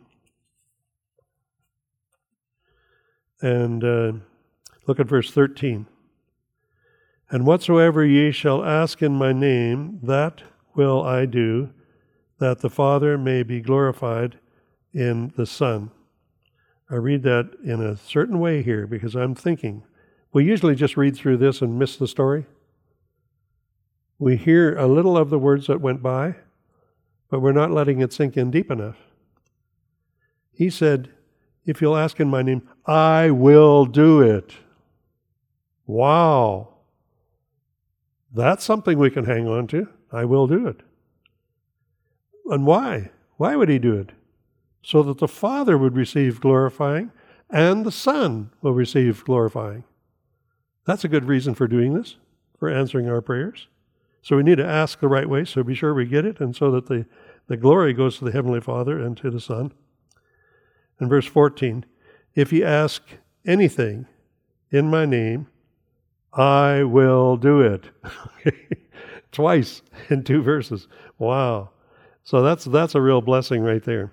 [3.42, 4.12] And uh,
[4.90, 5.86] look at verse 13.
[7.30, 10.42] And whatsoever ye shall ask in my name, that
[10.76, 11.70] will I do,
[12.40, 14.40] that the Father may be glorified
[14.92, 15.92] in the Son.
[16.90, 19.84] I read that in a certain way here because I'm thinking.
[20.34, 22.48] We usually just read through this and miss the story.
[24.18, 26.36] We hear a little of the words that went by,
[27.30, 28.98] but we're not letting it sink in deep enough.
[30.52, 31.12] He said,
[31.64, 34.56] If you'll ask in my name, I will do it.
[35.90, 36.68] Wow.
[38.32, 39.88] That's something we can hang on to.
[40.12, 40.82] I will do it.
[42.46, 43.10] And why?
[43.38, 44.12] Why would he do it?
[44.84, 47.12] So that the Father would receive glorifying
[47.50, 49.84] and the Son will receive glorifying.
[50.86, 52.18] That's a good reason for doing this,
[52.60, 53.68] for answering our prayers.
[54.22, 56.56] So we need to ask the right way, so be sure we get it, and
[56.56, 57.08] so that the,
[57.48, 59.72] the glory goes to the Heavenly Father and to the Son.
[61.02, 61.84] In verse 14,
[62.36, 63.02] if ye ask
[63.44, 64.06] anything
[64.70, 65.48] in my name,
[66.34, 67.90] I will do it.
[69.32, 70.88] Twice in two verses.
[71.18, 71.70] Wow.
[72.24, 74.12] So that's that's a real blessing right there.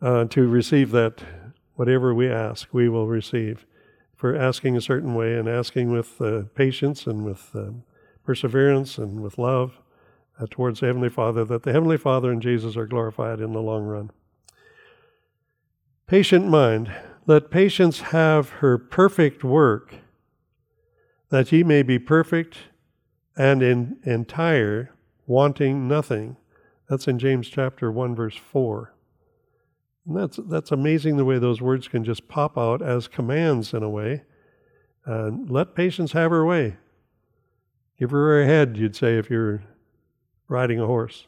[0.00, 1.22] Uh, to receive that,
[1.74, 3.66] whatever we ask, we will receive.
[4.16, 7.82] For asking a certain way and asking with uh, patience and with um,
[8.24, 9.80] perseverance and with love
[10.38, 13.60] uh, towards the Heavenly Father, that the Heavenly Father and Jesus are glorified in the
[13.60, 14.10] long run.
[16.06, 16.92] Patient mind,
[17.26, 19.94] let patience have her perfect work,
[21.32, 22.58] that ye may be perfect
[23.38, 24.94] and in, entire,
[25.26, 26.36] wanting nothing.
[26.90, 28.94] That's in James chapter 1, verse 4.
[30.06, 33.82] And that's, that's amazing the way those words can just pop out as commands in
[33.82, 34.24] a way.
[35.06, 36.76] Uh, let patience have her way.
[37.98, 39.62] Give her her head, you'd say, if you're
[40.48, 41.26] riding a horse.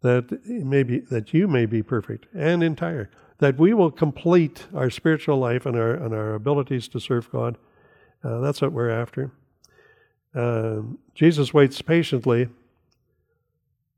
[0.00, 3.08] That may be, that you may be perfect and entire.
[3.42, 7.58] That we will complete our spiritual life and our and our abilities to serve God.
[8.22, 9.32] Uh, that's what we're after.
[10.32, 10.82] Uh,
[11.16, 12.50] Jesus waits patiently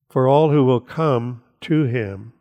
[0.08, 2.32] for all who will come to him.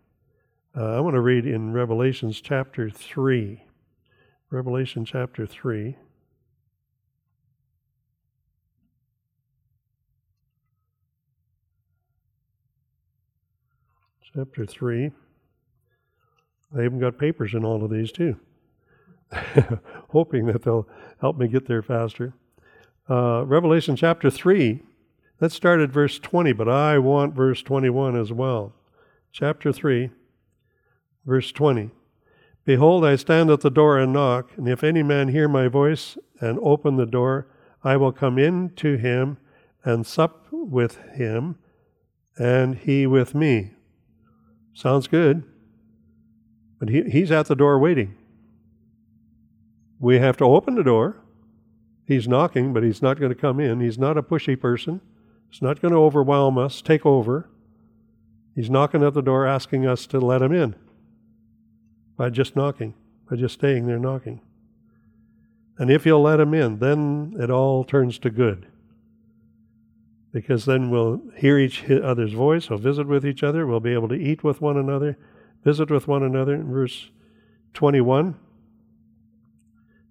[0.77, 3.61] Uh, I want to read in Revelations chapter 3.
[4.49, 5.97] Revelation chapter 3.
[14.33, 15.11] chapter 3.
[16.75, 18.37] I even got papers in all of these too,
[20.09, 20.87] hoping that they'll
[21.21, 22.33] help me get there faster.
[23.09, 24.81] Uh, Revelation chapter 3,
[25.39, 28.73] let's start at verse 20, but I want verse 21 as well.
[29.31, 30.09] Chapter 3,
[31.25, 31.91] verse 20.
[32.65, 36.17] Behold, I stand at the door and knock, and if any man hear my voice
[36.39, 37.47] and open the door,
[37.83, 39.37] I will come in to him
[39.83, 41.57] and sup with him,
[42.37, 43.73] and he with me.
[44.73, 45.43] Sounds good.
[46.83, 48.13] But he, he's at the door waiting.
[50.01, 51.15] We have to open the door.
[52.05, 53.79] He's knocking, but he's not going to come in.
[53.79, 54.99] He's not a pushy person.
[55.49, 57.47] He's not going to overwhelm us, take over.
[58.53, 60.75] He's knocking at the door, asking us to let him in
[62.17, 62.95] by just knocking,
[63.29, 64.41] by just staying there knocking.
[65.77, 68.67] And if you'll let him in, then it all turns to good.
[70.33, 74.09] Because then we'll hear each other's voice, we'll visit with each other, we'll be able
[74.09, 75.17] to eat with one another,
[75.63, 76.55] visit with one another.
[76.55, 77.09] In verse
[77.73, 78.35] 21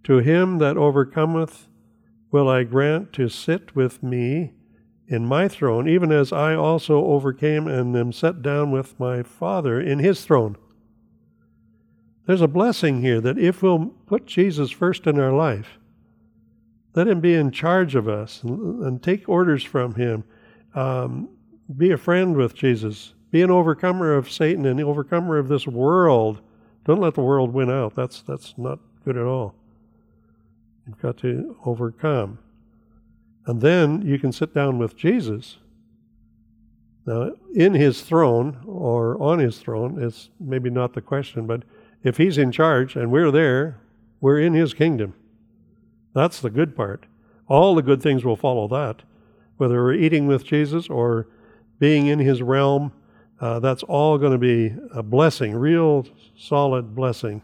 [0.05, 1.69] To him that overcometh
[2.31, 4.53] will I grant to sit with me
[5.07, 9.81] in my throne, even as I also overcame and am set down with my Father
[9.81, 10.57] in his throne.
[12.27, 15.79] There's a blessing here that if we'll put Jesus first in our life,
[16.95, 20.25] let him be in charge of us and, take orders from him,
[20.75, 21.29] um,
[21.77, 26.41] be a friend with Jesus, be an overcomer of Satan and overcomer of this world.
[26.85, 27.97] Don't let the world win out.
[27.97, 29.55] That's, that's not good at all.
[30.87, 32.39] You've got to overcome.
[33.47, 35.57] And then you can sit down with Jesus.
[37.07, 41.63] Now, in his throne or on his throne is maybe not the question, but
[42.05, 43.81] if he's in charge and we're there,
[44.21, 45.15] we're in his kingdom.
[46.15, 47.07] That's the good part.
[47.49, 49.03] All the good things will follow that.
[49.57, 51.29] Whether we're eating with Jesus or
[51.79, 52.93] being in his realm,
[53.43, 57.43] uh, that's all going to be a blessing, real solid blessing.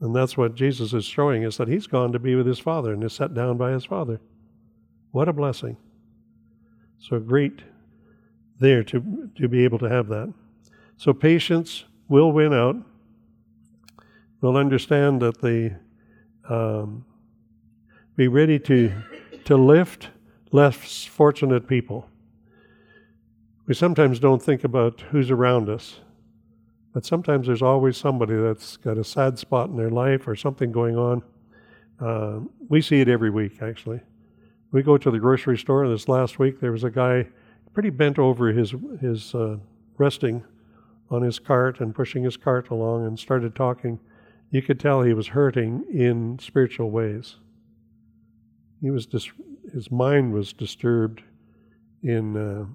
[0.00, 2.92] And that's what Jesus is showing us that he's gone to be with his Father
[2.92, 4.20] and is set down by his Father.
[5.10, 5.76] What a blessing.
[7.00, 7.62] So great
[8.60, 10.32] there to, to be able to have that.
[10.96, 12.76] So patience will win out
[14.42, 15.72] We'll understand that they
[16.48, 17.04] um,
[18.16, 18.92] be ready to
[19.44, 20.10] to lift
[20.50, 22.08] less fortunate people.
[23.66, 26.00] We sometimes don't think about who's around us,
[26.92, 30.72] but sometimes there's always somebody that's got a sad spot in their life or something
[30.72, 31.22] going on.
[32.00, 34.00] Uh, we see it every week, actually.
[34.72, 37.28] We go to the grocery store, this last week there was a guy
[37.72, 39.56] pretty bent over his his uh,
[39.96, 40.44] resting
[41.10, 44.00] on his cart and pushing his cart along, and started talking
[44.50, 47.36] you could tell he was hurting in spiritual ways.
[48.82, 49.30] He was dis-
[49.72, 51.22] his mind was disturbed
[52.02, 52.66] in uh,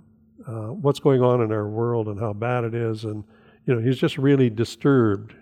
[0.48, 3.24] uh, what's going on in our world and how bad it is, and
[3.66, 5.36] you know he's just really disturbed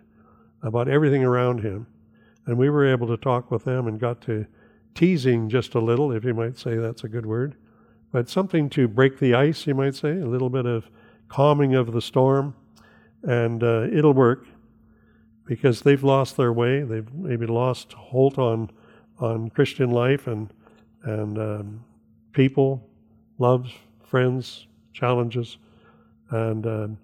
[0.64, 1.88] about everything around him.
[2.48, 4.46] And we were able to talk with them and got to
[4.94, 7.56] teasing just a little, if you might say that's a good word,
[8.12, 10.90] but something to break the ice, you might say, a little bit of
[11.28, 12.56] calming of the storm,
[13.24, 14.46] and uh, it'll work
[15.46, 16.82] because they've lost their way.
[16.82, 18.72] They've maybe lost hold on
[19.20, 20.50] on Christian life and
[21.04, 21.86] and um,
[22.32, 22.90] people,
[23.38, 23.72] loves,
[24.04, 24.66] friends,
[24.96, 25.58] challenges,
[26.30, 26.98] and um,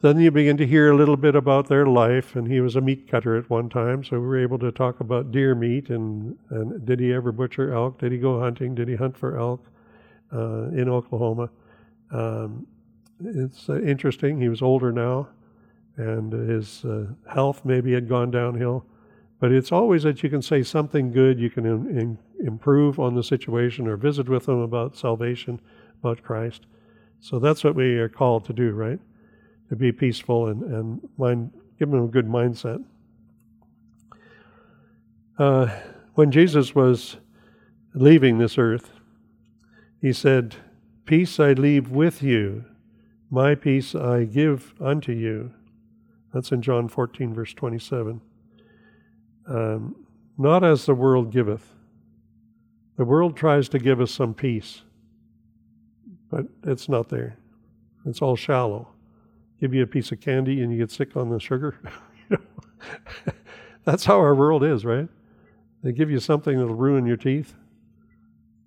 [0.00, 2.36] then you begin to hear a little bit about their life.
[2.36, 5.00] And he was a meat cutter at one time, so we were able to talk
[5.00, 7.98] about deer meat and and did he ever butcher elk?
[7.98, 8.74] Did he go hunting?
[8.74, 9.66] Did he hunt for elk
[10.32, 11.50] uh, in Oklahoma?
[12.10, 12.66] Um,
[13.24, 14.40] it's uh, interesting.
[14.40, 15.28] He was older now
[15.96, 18.84] and his uh, health maybe had gone downhill.
[19.40, 23.14] But it's always that you can say something good, you can in, in, improve on
[23.14, 25.60] the situation or visit with them about salvation,
[26.00, 26.66] about Christ.
[27.24, 29.00] So that's what we are called to do, right?
[29.70, 32.84] To be peaceful and, and mind, give them a good mindset.
[35.38, 35.74] Uh,
[36.16, 37.16] when Jesus was
[37.94, 38.90] leaving this earth,
[40.02, 40.56] he said,
[41.06, 42.66] Peace I leave with you,
[43.30, 45.50] my peace I give unto you.
[46.34, 48.20] That's in John 14, verse 27.
[49.46, 49.96] Um,
[50.36, 51.72] not as the world giveth.
[52.98, 54.82] The world tries to give us some peace,
[56.34, 57.36] but it's not there.
[58.06, 58.88] It's all shallow.
[59.60, 61.78] Give you a piece of candy and you get sick on the sugar.
[63.84, 65.08] That's how our world is, right?
[65.84, 67.54] They give you something that'll ruin your teeth.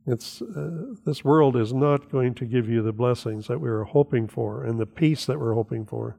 [0.05, 3.83] It's uh, this world is not going to give you the blessings that we were
[3.83, 6.15] hoping for and the peace that we're hoping for.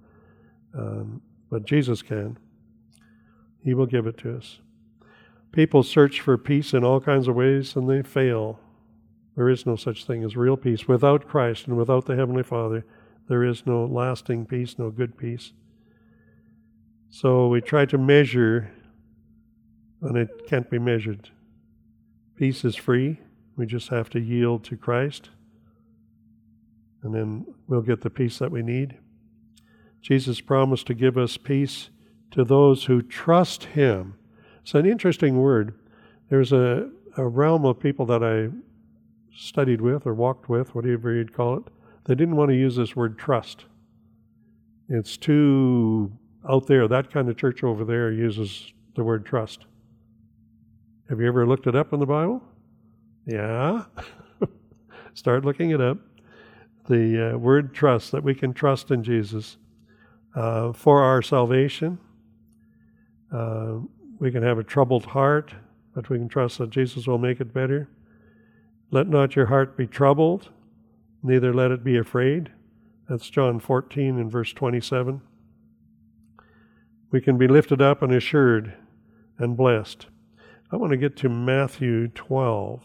[0.76, 2.36] Um, but Jesus can.
[3.64, 4.58] He will give it to us.
[5.52, 8.60] People search for peace in all kinds of ways and they fail.
[9.38, 10.88] There is no such thing as real peace.
[10.88, 12.84] Without Christ and without the Heavenly Father,
[13.28, 15.52] there is no lasting peace, no good peace.
[17.08, 18.72] So we try to measure,
[20.02, 21.30] and it can't be measured.
[22.34, 23.20] Peace is free.
[23.56, 25.30] We just have to yield to Christ,
[27.04, 28.96] and then we'll get the peace that we need.
[30.02, 31.90] Jesus promised to give us peace
[32.32, 34.14] to those who trust Him.
[34.62, 35.74] It's an interesting word.
[36.28, 38.48] There's a, a realm of people that I
[39.34, 41.64] studied with or walked with, whatever you'd call it,
[42.04, 43.66] they didn't want to use this word trust.
[44.88, 46.10] It's too
[46.48, 46.88] out there.
[46.88, 49.66] That kind of church over there uses the word trust.
[51.08, 52.42] Have you ever looked it up in the Bible?
[53.26, 53.84] Yeah.
[55.14, 55.98] Start looking it up.
[56.88, 59.58] The uh, word trust, that we can trust in Jesus
[60.34, 61.98] uh, for our salvation.
[63.30, 63.80] Uh,
[64.18, 65.54] we can have a troubled heart,
[65.94, 67.88] but we can trust that Jesus will make it better.
[68.90, 70.48] Let not your heart be troubled,
[71.22, 72.50] neither let it be afraid.
[73.08, 75.20] That's John 14 and verse 27.
[77.10, 78.74] We can be lifted up and assured
[79.38, 80.06] and blessed.
[80.70, 82.82] I want to get to Matthew 12.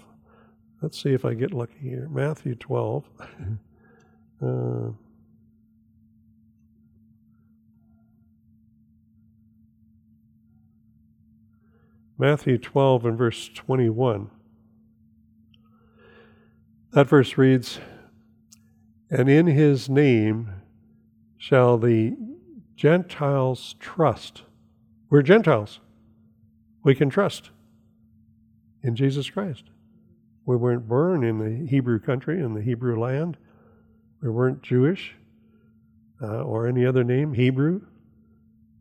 [0.82, 2.08] Let's see if I get lucky here.
[2.10, 3.06] Matthew 12.
[4.46, 4.92] uh,
[12.18, 14.30] Matthew 12 and verse 21.
[16.94, 17.80] That verse reads,
[19.10, 20.52] And in his name
[21.38, 22.16] shall the
[22.76, 24.44] Gentiles trust.
[25.10, 25.80] We're Gentiles.
[26.84, 27.50] We can trust
[28.84, 29.64] in Jesus Christ.
[30.46, 33.38] We weren't born in the Hebrew country, in the Hebrew land.
[34.22, 35.16] We weren't Jewish
[36.22, 37.82] uh, or any other name, Hebrew.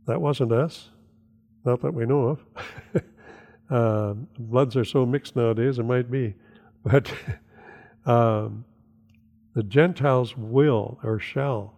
[0.06, 0.90] That wasn't us.
[1.64, 2.38] Not that we know
[2.94, 3.02] of.
[3.70, 6.34] uh, bloods are so mixed nowadays, it might be.
[6.84, 7.10] But
[8.06, 8.64] um,
[9.54, 11.74] the Gentiles will or shall.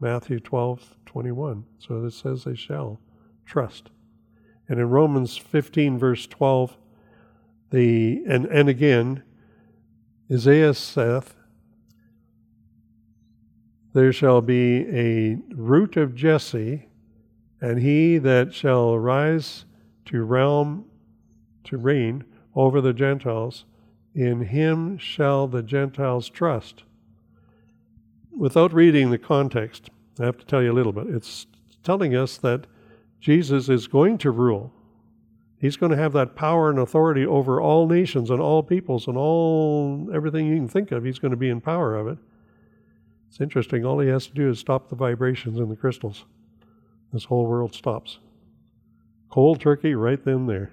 [0.00, 1.64] Matthew 12, 21.
[1.78, 3.00] So it says they shall
[3.46, 3.90] trust.
[4.68, 6.76] And in Romans 15, verse 12,
[7.70, 9.22] the and, and again,
[10.30, 11.34] Isaiah saith,
[13.94, 16.88] There shall be a root of Jesse,
[17.60, 19.64] and he that shall rise
[20.06, 20.84] to realm
[21.64, 23.64] to reign over the Gentiles,
[24.16, 26.84] in him shall the Gentiles trust.
[28.34, 31.06] Without reading the context, I have to tell you a little bit.
[31.08, 31.46] It's
[31.84, 32.66] telling us that
[33.20, 34.72] Jesus is going to rule.
[35.58, 39.18] He's going to have that power and authority over all nations and all peoples and
[39.18, 41.04] all everything you can think of.
[41.04, 42.18] He's going to be in power of it.
[43.28, 43.84] It's interesting.
[43.84, 46.24] All he has to do is stop the vibrations in the crystals.
[47.12, 48.18] This whole world stops.
[49.30, 50.72] Cold turkey right then there.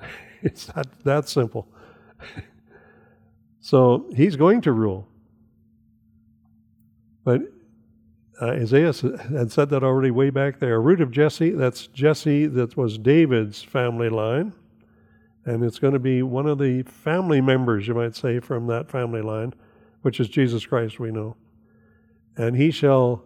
[0.42, 1.68] it's that, that simple.
[3.60, 5.06] so he's going to rule.
[7.24, 7.42] But
[8.40, 10.80] uh, Isaiah had said that already way back there.
[10.80, 14.52] Root of Jesse, that's Jesse, that was David's family line.
[15.44, 18.90] And it's going to be one of the family members, you might say, from that
[18.90, 19.54] family line,
[20.02, 21.36] which is Jesus Christ, we know.
[22.36, 23.24] And he shall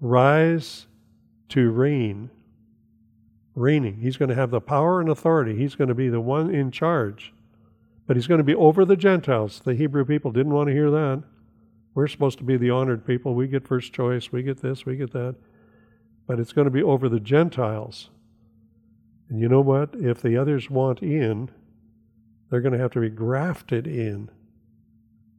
[0.00, 0.86] rise
[1.50, 2.30] to reign.
[3.54, 3.96] Reigning.
[4.00, 5.56] He's going to have the power and authority.
[5.56, 7.32] He's going to be the one in charge.
[8.10, 9.62] But he's going to be over the Gentiles.
[9.64, 11.22] The Hebrew people didn't want to hear that.
[11.94, 13.36] We're supposed to be the honored people.
[13.36, 14.32] We get first choice.
[14.32, 15.36] We get this, we get that.
[16.26, 18.10] But it's going to be over the Gentiles.
[19.28, 19.90] And you know what?
[19.94, 21.52] If the others want in,
[22.50, 24.28] they're going to have to be grafted in.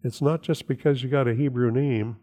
[0.01, 2.15] It's not just because you got a Hebrew name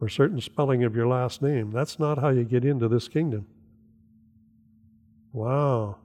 [0.00, 1.72] or certain spelling of your last name.
[1.72, 3.46] That's not how you get into this kingdom.
[5.30, 5.98] Wow.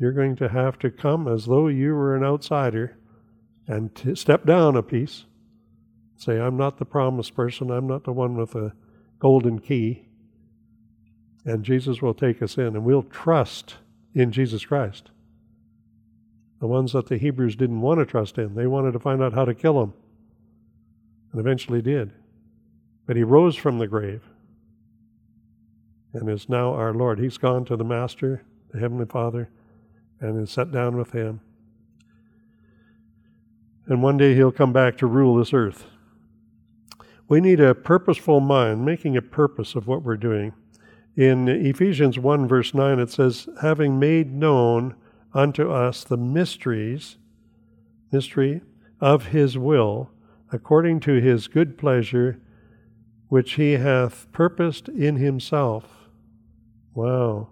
[0.00, 2.96] You're going to have to come as though you were an outsider
[3.68, 5.26] and t- step down a piece
[6.20, 8.74] Say, I'm not the promised person, I'm not the one with a
[9.18, 10.04] golden key.
[11.46, 13.76] And Jesus will take us in, and we'll trust
[14.12, 15.10] in Jesus Christ.
[16.58, 19.32] The ones that the Hebrews didn't want to trust in, they wanted to find out
[19.32, 19.94] how to kill him,
[21.32, 22.12] and eventually did.
[23.06, 24.20] But he rose from the grave
[26.12, 27.18] and is now our Lord.
[27.18, 29.48] He's gone to the Master, the Heavenly Father,
[30.20, 31.40] and is set down with him.
[33.86, 35.86] And one day he'll come back to rule this earth.
[37.28, 40.52] We need a purposeful mind, making a purpose of what we're doing.
[41.16, 44.94] In Ephesians 1, verse 9, it says, Having made known
[45.32, 47.18] unto us the mysteries,
[48.10, 48.62] mystery
[49.00, 50.10] of his will,
[50.52, 52.40] according to his good pleasure,
[53.28, 56.08] which he hath purposed in himself.
[56.94, 57.48] Wow.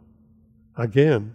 [0.76, 1.34] Again,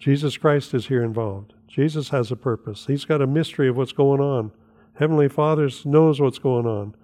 [0.00, 1.52] Jesus Christ is here involved.
[1.68, 2.86] Jesus has a purpose.
[2.86, 4.50] He's got a mystery of what's going on.
[4.94, 6.94] Heavenly Father knows what's going on.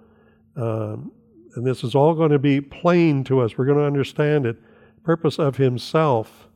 [0.57, 1.13] Um,
[1.55, 3.57] and this is all going to be plain to us.
[3.57, 4.57] We're going to understand it.
[5.05, 6.49] Purpose of Himself,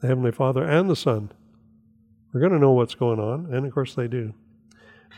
[0.00, 1.32] the Heavenly Father and the Son.
[2.32, 4.34] We're going to know what's going on, and of course they do.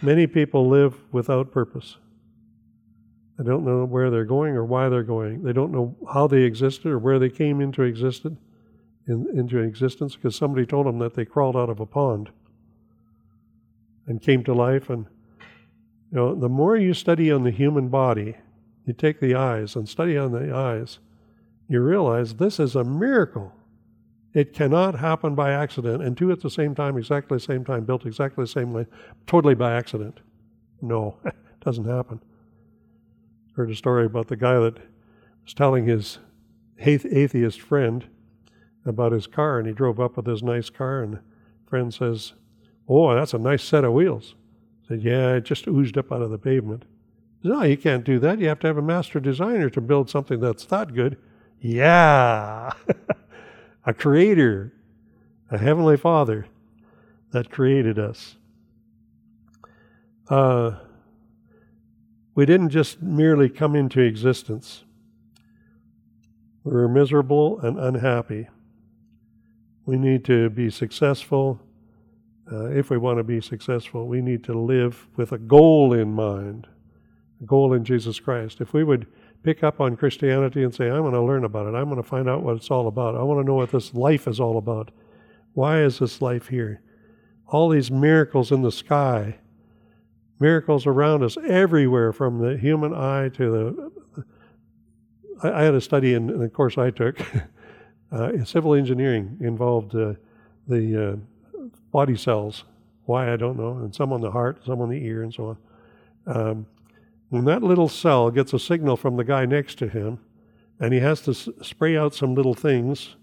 [0.03, 1.97] Many people live without purpose.
[3.37, 5.43] They don't know where they're going or why they're going.
[5.43, 8.37] They don't know how they existed or where they came into existed
[9.07, 12.31] in, into existence because somebody told them that they crawled out of a pond.
[14.07, 14.91] and came to life.
[14.91, 15.07] And
[16.11, 18.37] you know, the more you study on the human body,
[18.85, 20.99] you take the eyes and study on the eyes,
[21.69, 23.53] you realize this is a miracle.
[24.35, 27.85] It cannot happen by accident, and two at the same time, exactly the same time,
[27.85, 28.87] built exactly the same way,
[29.27, 30.19] totally by accident.
[30.83, 31.35] No, it
[31.65, 32.21] doesn't happen.
[33.55, 34.79] Heard a story about the guy that
[35.45, 36.19] was telling his
[36.79, 38.07] atheist friend
[38.85, 41.19] about his car, and he drove up with his nice car, and
[41.67, 42.33] friend says,
[42.89, 44.35] "Oh, that's a nice set of wheels."
[44.89, 46.85] said, "Yeah, it just oozed up out of the pavement."
[47.43, 48.39] Said, no, you can't do that.
[48.39, 51.17] You have to have a master designer to build something that's that good.
[51.61, 52.71] Yeah,
[53.87, 54.73] a creator,
[55.51, 56.47] a heavenly Father
[57.31, 58.37] that created us.
[60.29, 60.79] Uh,
[62.35, 64.85] we didn't just merely come into existence.
[66.65, 68.49] We were miserable and unhappy.
[69.87, 71.61] We need to be successful.
[72.51, 76.13] Uh, if we want to be successful, we need to live with a goal in
[76.13, 76.67] mind,
[77.41, 78.61] a goal in Jesus Christ.
[78.61, 79.07] If we would
[79.43, 82.09] pick up on Christianity and say, I'm going to learn about it, I'm going to
[82.09, 84.59] find out what it's all about, I want to know what this life is all
[84.59, 84.91] about.
[85.55, 86.83] Why is this life here?
[87.47, 89.39] All these miracles in the sky,
[90.39, 94.25] miracles around us everywhere, from the human eye to the.
[95.43, 97.19] I, I had a study in, in the course I took.
[98.13, 100.15] Uh, civil engineering involved uh,
[100.67, 101.61] the uh,
[101.93, 102.65] body cells.
[103.05, 103.79] Why, I don't know.
[103.79, 105.57] And some on the heart, some on the ear, and so
[106.27, 106.37] on.
[106.37, 106.67] Um,
[107.29, 110.19] when that little cell gets a signal from the guy next to him,
[110.81, 113.17] and he has to s- spray out some little things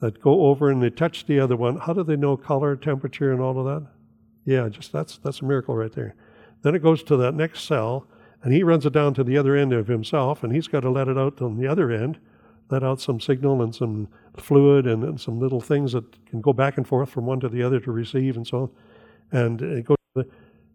[0.00, 3.32] that go over and they touch the other one, how do they know color, temperature,
[3.32, 3.90] and all of that?
[4.44, 6.14] Yeah, just that's that's a miracle right there.
[6.62, 8.06] Then it goes to that next cell,
[8.42, 10.90] and he runs it down to the other end of himself, and he's got to
[10.90, 12.18] let it out on the other end
[12.70, 16.52] let out some signal and some fluid and, and, some little things that can go
[16.52, 18.70] back and forth from one to the other to receive and so on.
[19.30, 20.28] And it goes to the,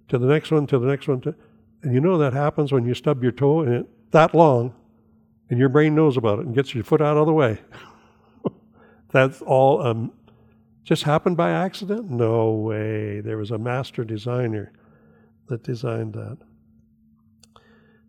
[0.09, 1.21] to the next one, to the next one.
[1.21, 1.35] To,
[1.81, 4.73] and you know that happens when you stub your toe and it, that long,
[5.49, 7.59] and your brain knows about it and gets your foot out of the way.
[9.11, 10.11] That's all um,
[10.83, 12.09] just happened by accident?
[12.09, 13.21] No way.
[13.21, 14.71] There was a master designer
[15.47, 16.37] that designed that.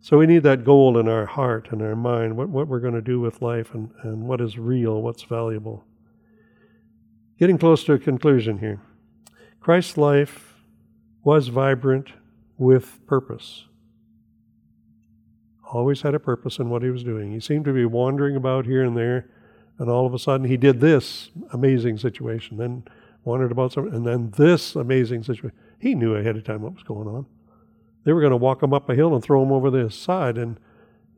[0.01, 2.93] So we need that goal in our heart and our mind, what, what we're going
[2.93, 5.83] to do with life and, and what is real, what's valuable.
[7.37, 8.81] Getting close to a conclusion here.
[9.59, 10.55] Christ's life
[11.23, 12.13] was vibrant
[12.57, 13.65] with purpose.
[15.71, 17.31] Always had a purpose in what he was doing.
[17.31, 19.29] He seemed to be wandering about here and there,
[19.77, 22.83] and all of a sudden he did this amazing situation, then
[23.23, 25.57] wandered about something, and then this amazing situation.
[25.77, 27.25] He knew ahead of time what was going on.
[28.09, 30.39] They were going to walk him up a hill and throw him over the side,
[30.39, 30.59] and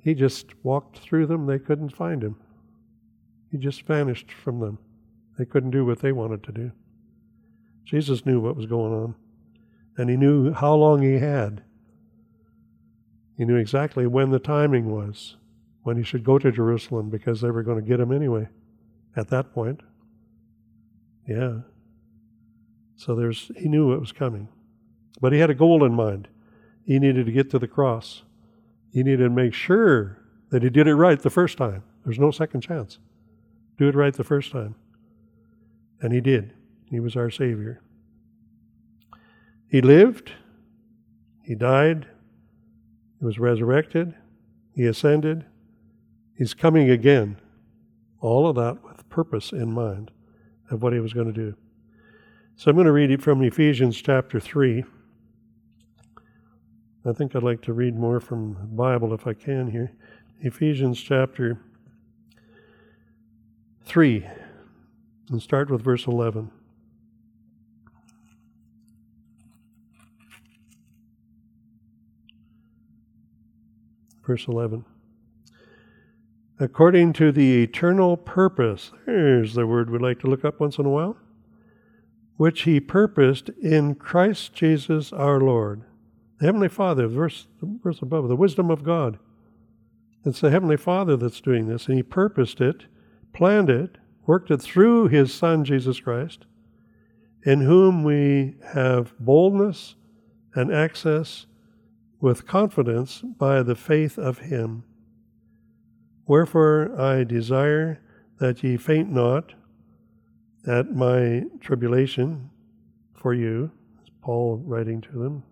[0.01, 1.45] he just walked through them.
[1.45, 2.35] They couldn't find him.
[3.49, 4.77] He just vanished from them.
[5.37, 6.73] They couldn't do what they wanted to do.
[7.85, 9.15] Jesus knew what was going on,
[9.95, 11.63] and he knew how long he had.
[13.37, 15.37] He knew exactly when the timing was,
[15.83, 18.49] when he should go to Jerusalem, because they were going to get him anyway
[19.15, 19.79] at that point.
[21.25, 21.59] Yeah.
[22.97, 24.49] So there's he knew it was coming.
[25.21, 26.27] But he had a goal in mind.
[26.85, 28.23] He needed to get to the cross.
[28.91, 30.17] He needed to make sure
[30.49, 31.83] that he did it right the first time.
[32.03, 32.99] There's no second chance.
[33.77, 34.75] Do it right the first time.
[36.01, 36.53] And he did.
[36.89, 37.81] He was our Savior.
[39.69, 40.31] He lived,
[41.43, 42.05] he died,
[43.19, 44.13] he was resurrected,
[44.75, 45.45] he ascended,
[46.37, 47.37] he's coming again.
[48.19, 50.11] All of that with purpose in mind
[50.69, 51.55] of what he was going to do.
[52.57, 54.83] So I'm going to read it from Ephesians chapter 3.
[57.03, 59.91] I think I'd like to read more from the Bible if I can here.
[60.41, 61.59] Ephesians chapter
[63.85, 64.27] 3,
[65.31, 66.51] and start with verse 11.
[74.23, 74.85] Verse 11.
[76.59, 80.85] According to the eternal purpose, there's the word we like to look up once in
[80.85, 81.17] a while,
[82.37, 85.83] which he purposed in Christ Jesus our Lord
[86.41, 89.19] the Heavenly Father, verse, verse above, the wisdom of God.
[90.25, 92.85] It's the Heavenly Father that's doing this, and He purposed it,
[93.31, 96.47] planned it, worked it through His Son, Jesus Christ,
[97.45, 99.93] in whom we have boldness
[100.55, 101.45] and access
[102.19, 104.83] with confidence by the faith of Him.
[106.25, 108.01] Wherefore I desire
[108.39, 109.53] that ye faint not
[110.65, 112.49] at my tribulation
[113.13, 113.69] for you,
[114.23, 115.43] Paul writing to them,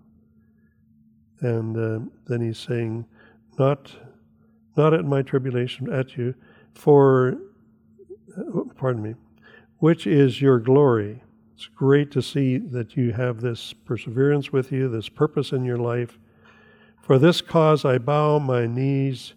[1.42, 3.06] and uh, then he's saying,
[3.58, 3.92] not,
[4.76, 6.34] not at my tribulation, at you,
[6.74, 7.38] for,
[8.38, 9.16] uh, pardon me,
[9.78, 11.22] which is your glory.
[11.56, 15.78] It's great to see that you have this perseverance with you, this purpose in your
[15.78, 16.18] life.
[17.02, 19.34] For this cause I bow my knees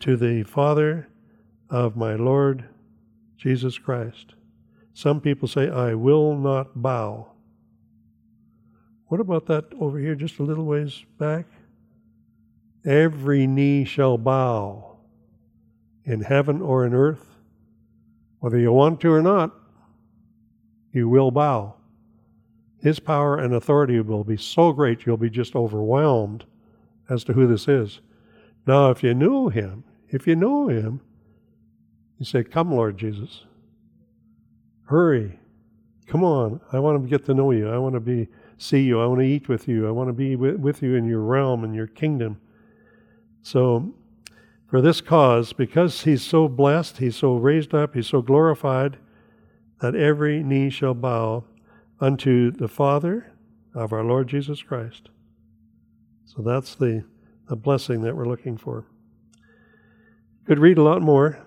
[0.00, 1.08] to the Father
[1.70, 2.64] of my Lord
[3.36, 4.34] Jesus Christ.
[4.92, 7.30] Some people say, I will not bow.
[9.10, 11.44] What about that over here, just a little ways back?
[12.86, 14.98] Every knee shall bow
[16.04, 17.26] in heaven or in earth,
[18.38, 19.52] whether you want to or not,
[20.92, 21.74] you will bow.
[22.84, 26.44] His power and authority will be so great you'll be just overwhelmed
[27.08, 28.00] as to who this is.
[28.64, 31.00] Now, if you knew him, if you know him,
[32.16, 33.44] you say, Come, Lord Jesus.
[34.84, 35.40] Hurry.
[36.06, 36.60] Come on.
[36.72, 37.68] I want to get to know you.
[37.68, 38.28] I want to be
[38.60, 39.00] see you.
[39.00, 39.88] I want to eat with you.
[39.88, 42.40] I want to be with, you in your realm and your kingdom.
[43.42, 43.94] So,
[44.66, 48.98] for this cause, because he's so blessed, he's so raised up, he's so glorified,
[49.80, 51.44] that every knee shall bow
[52.00, 53.32] unto the Father
[53.74, 55.08] of our Lord Jesus Christ.
[56.24, 57.04] So that's the,
[57.48, 58.84] the blessing that we're looking for.
[60.46, 61.38] Could read a lot more,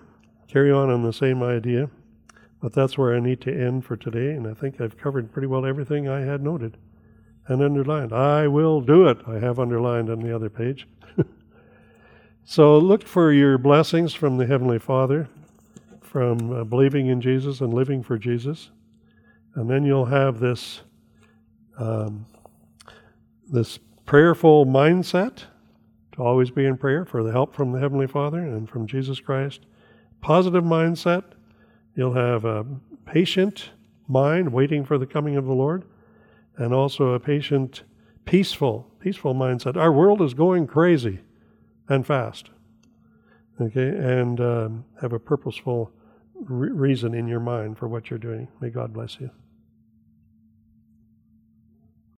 [0.48, 1.88] carry on on the same idea,
[2.60, 5.46] but that's where I need to end for today, and I think I've covered pretty
[5.46, 6.76] well everything I had noted
[7.48, 8.12] and underlined.
[8.12, 10.86] I will do it, I have underlined on the other page.
[12.44, 15.28] so look for your blessings from the Heavenly Father
[16.14, 18.70] from uh, believing in Jesus and living for Jesus.
[19.56, 20.82] And then you'll have this,
[21.76, 22.24] um,
[23.50, 25.42] this prayerful mindset
[26.12, 29.18] to always be in prayer for the help from the Heavenly Father and from Jesus
[29.18, 29.66] Christ.
[30.20, 31.24] Positive mindset.
[31.96, 32.64] You'll have a
[33.06, 33.70] patient
[34.06, 35.82] mind waiting for the coming of the Lord,
[36.56, 37.82] and also a patient,
[38.24, 39.76] peaceful, peaceful mindset.
[39.76, 41.20] Our world is going crazy
[41.88, 42.50] and fast.
[43.60, 45.92] Okay, and um, have a purposeful
[46.34, 48.48] re- reason in your mind for what you're doing.
[48.60, 49.30] May God bless you.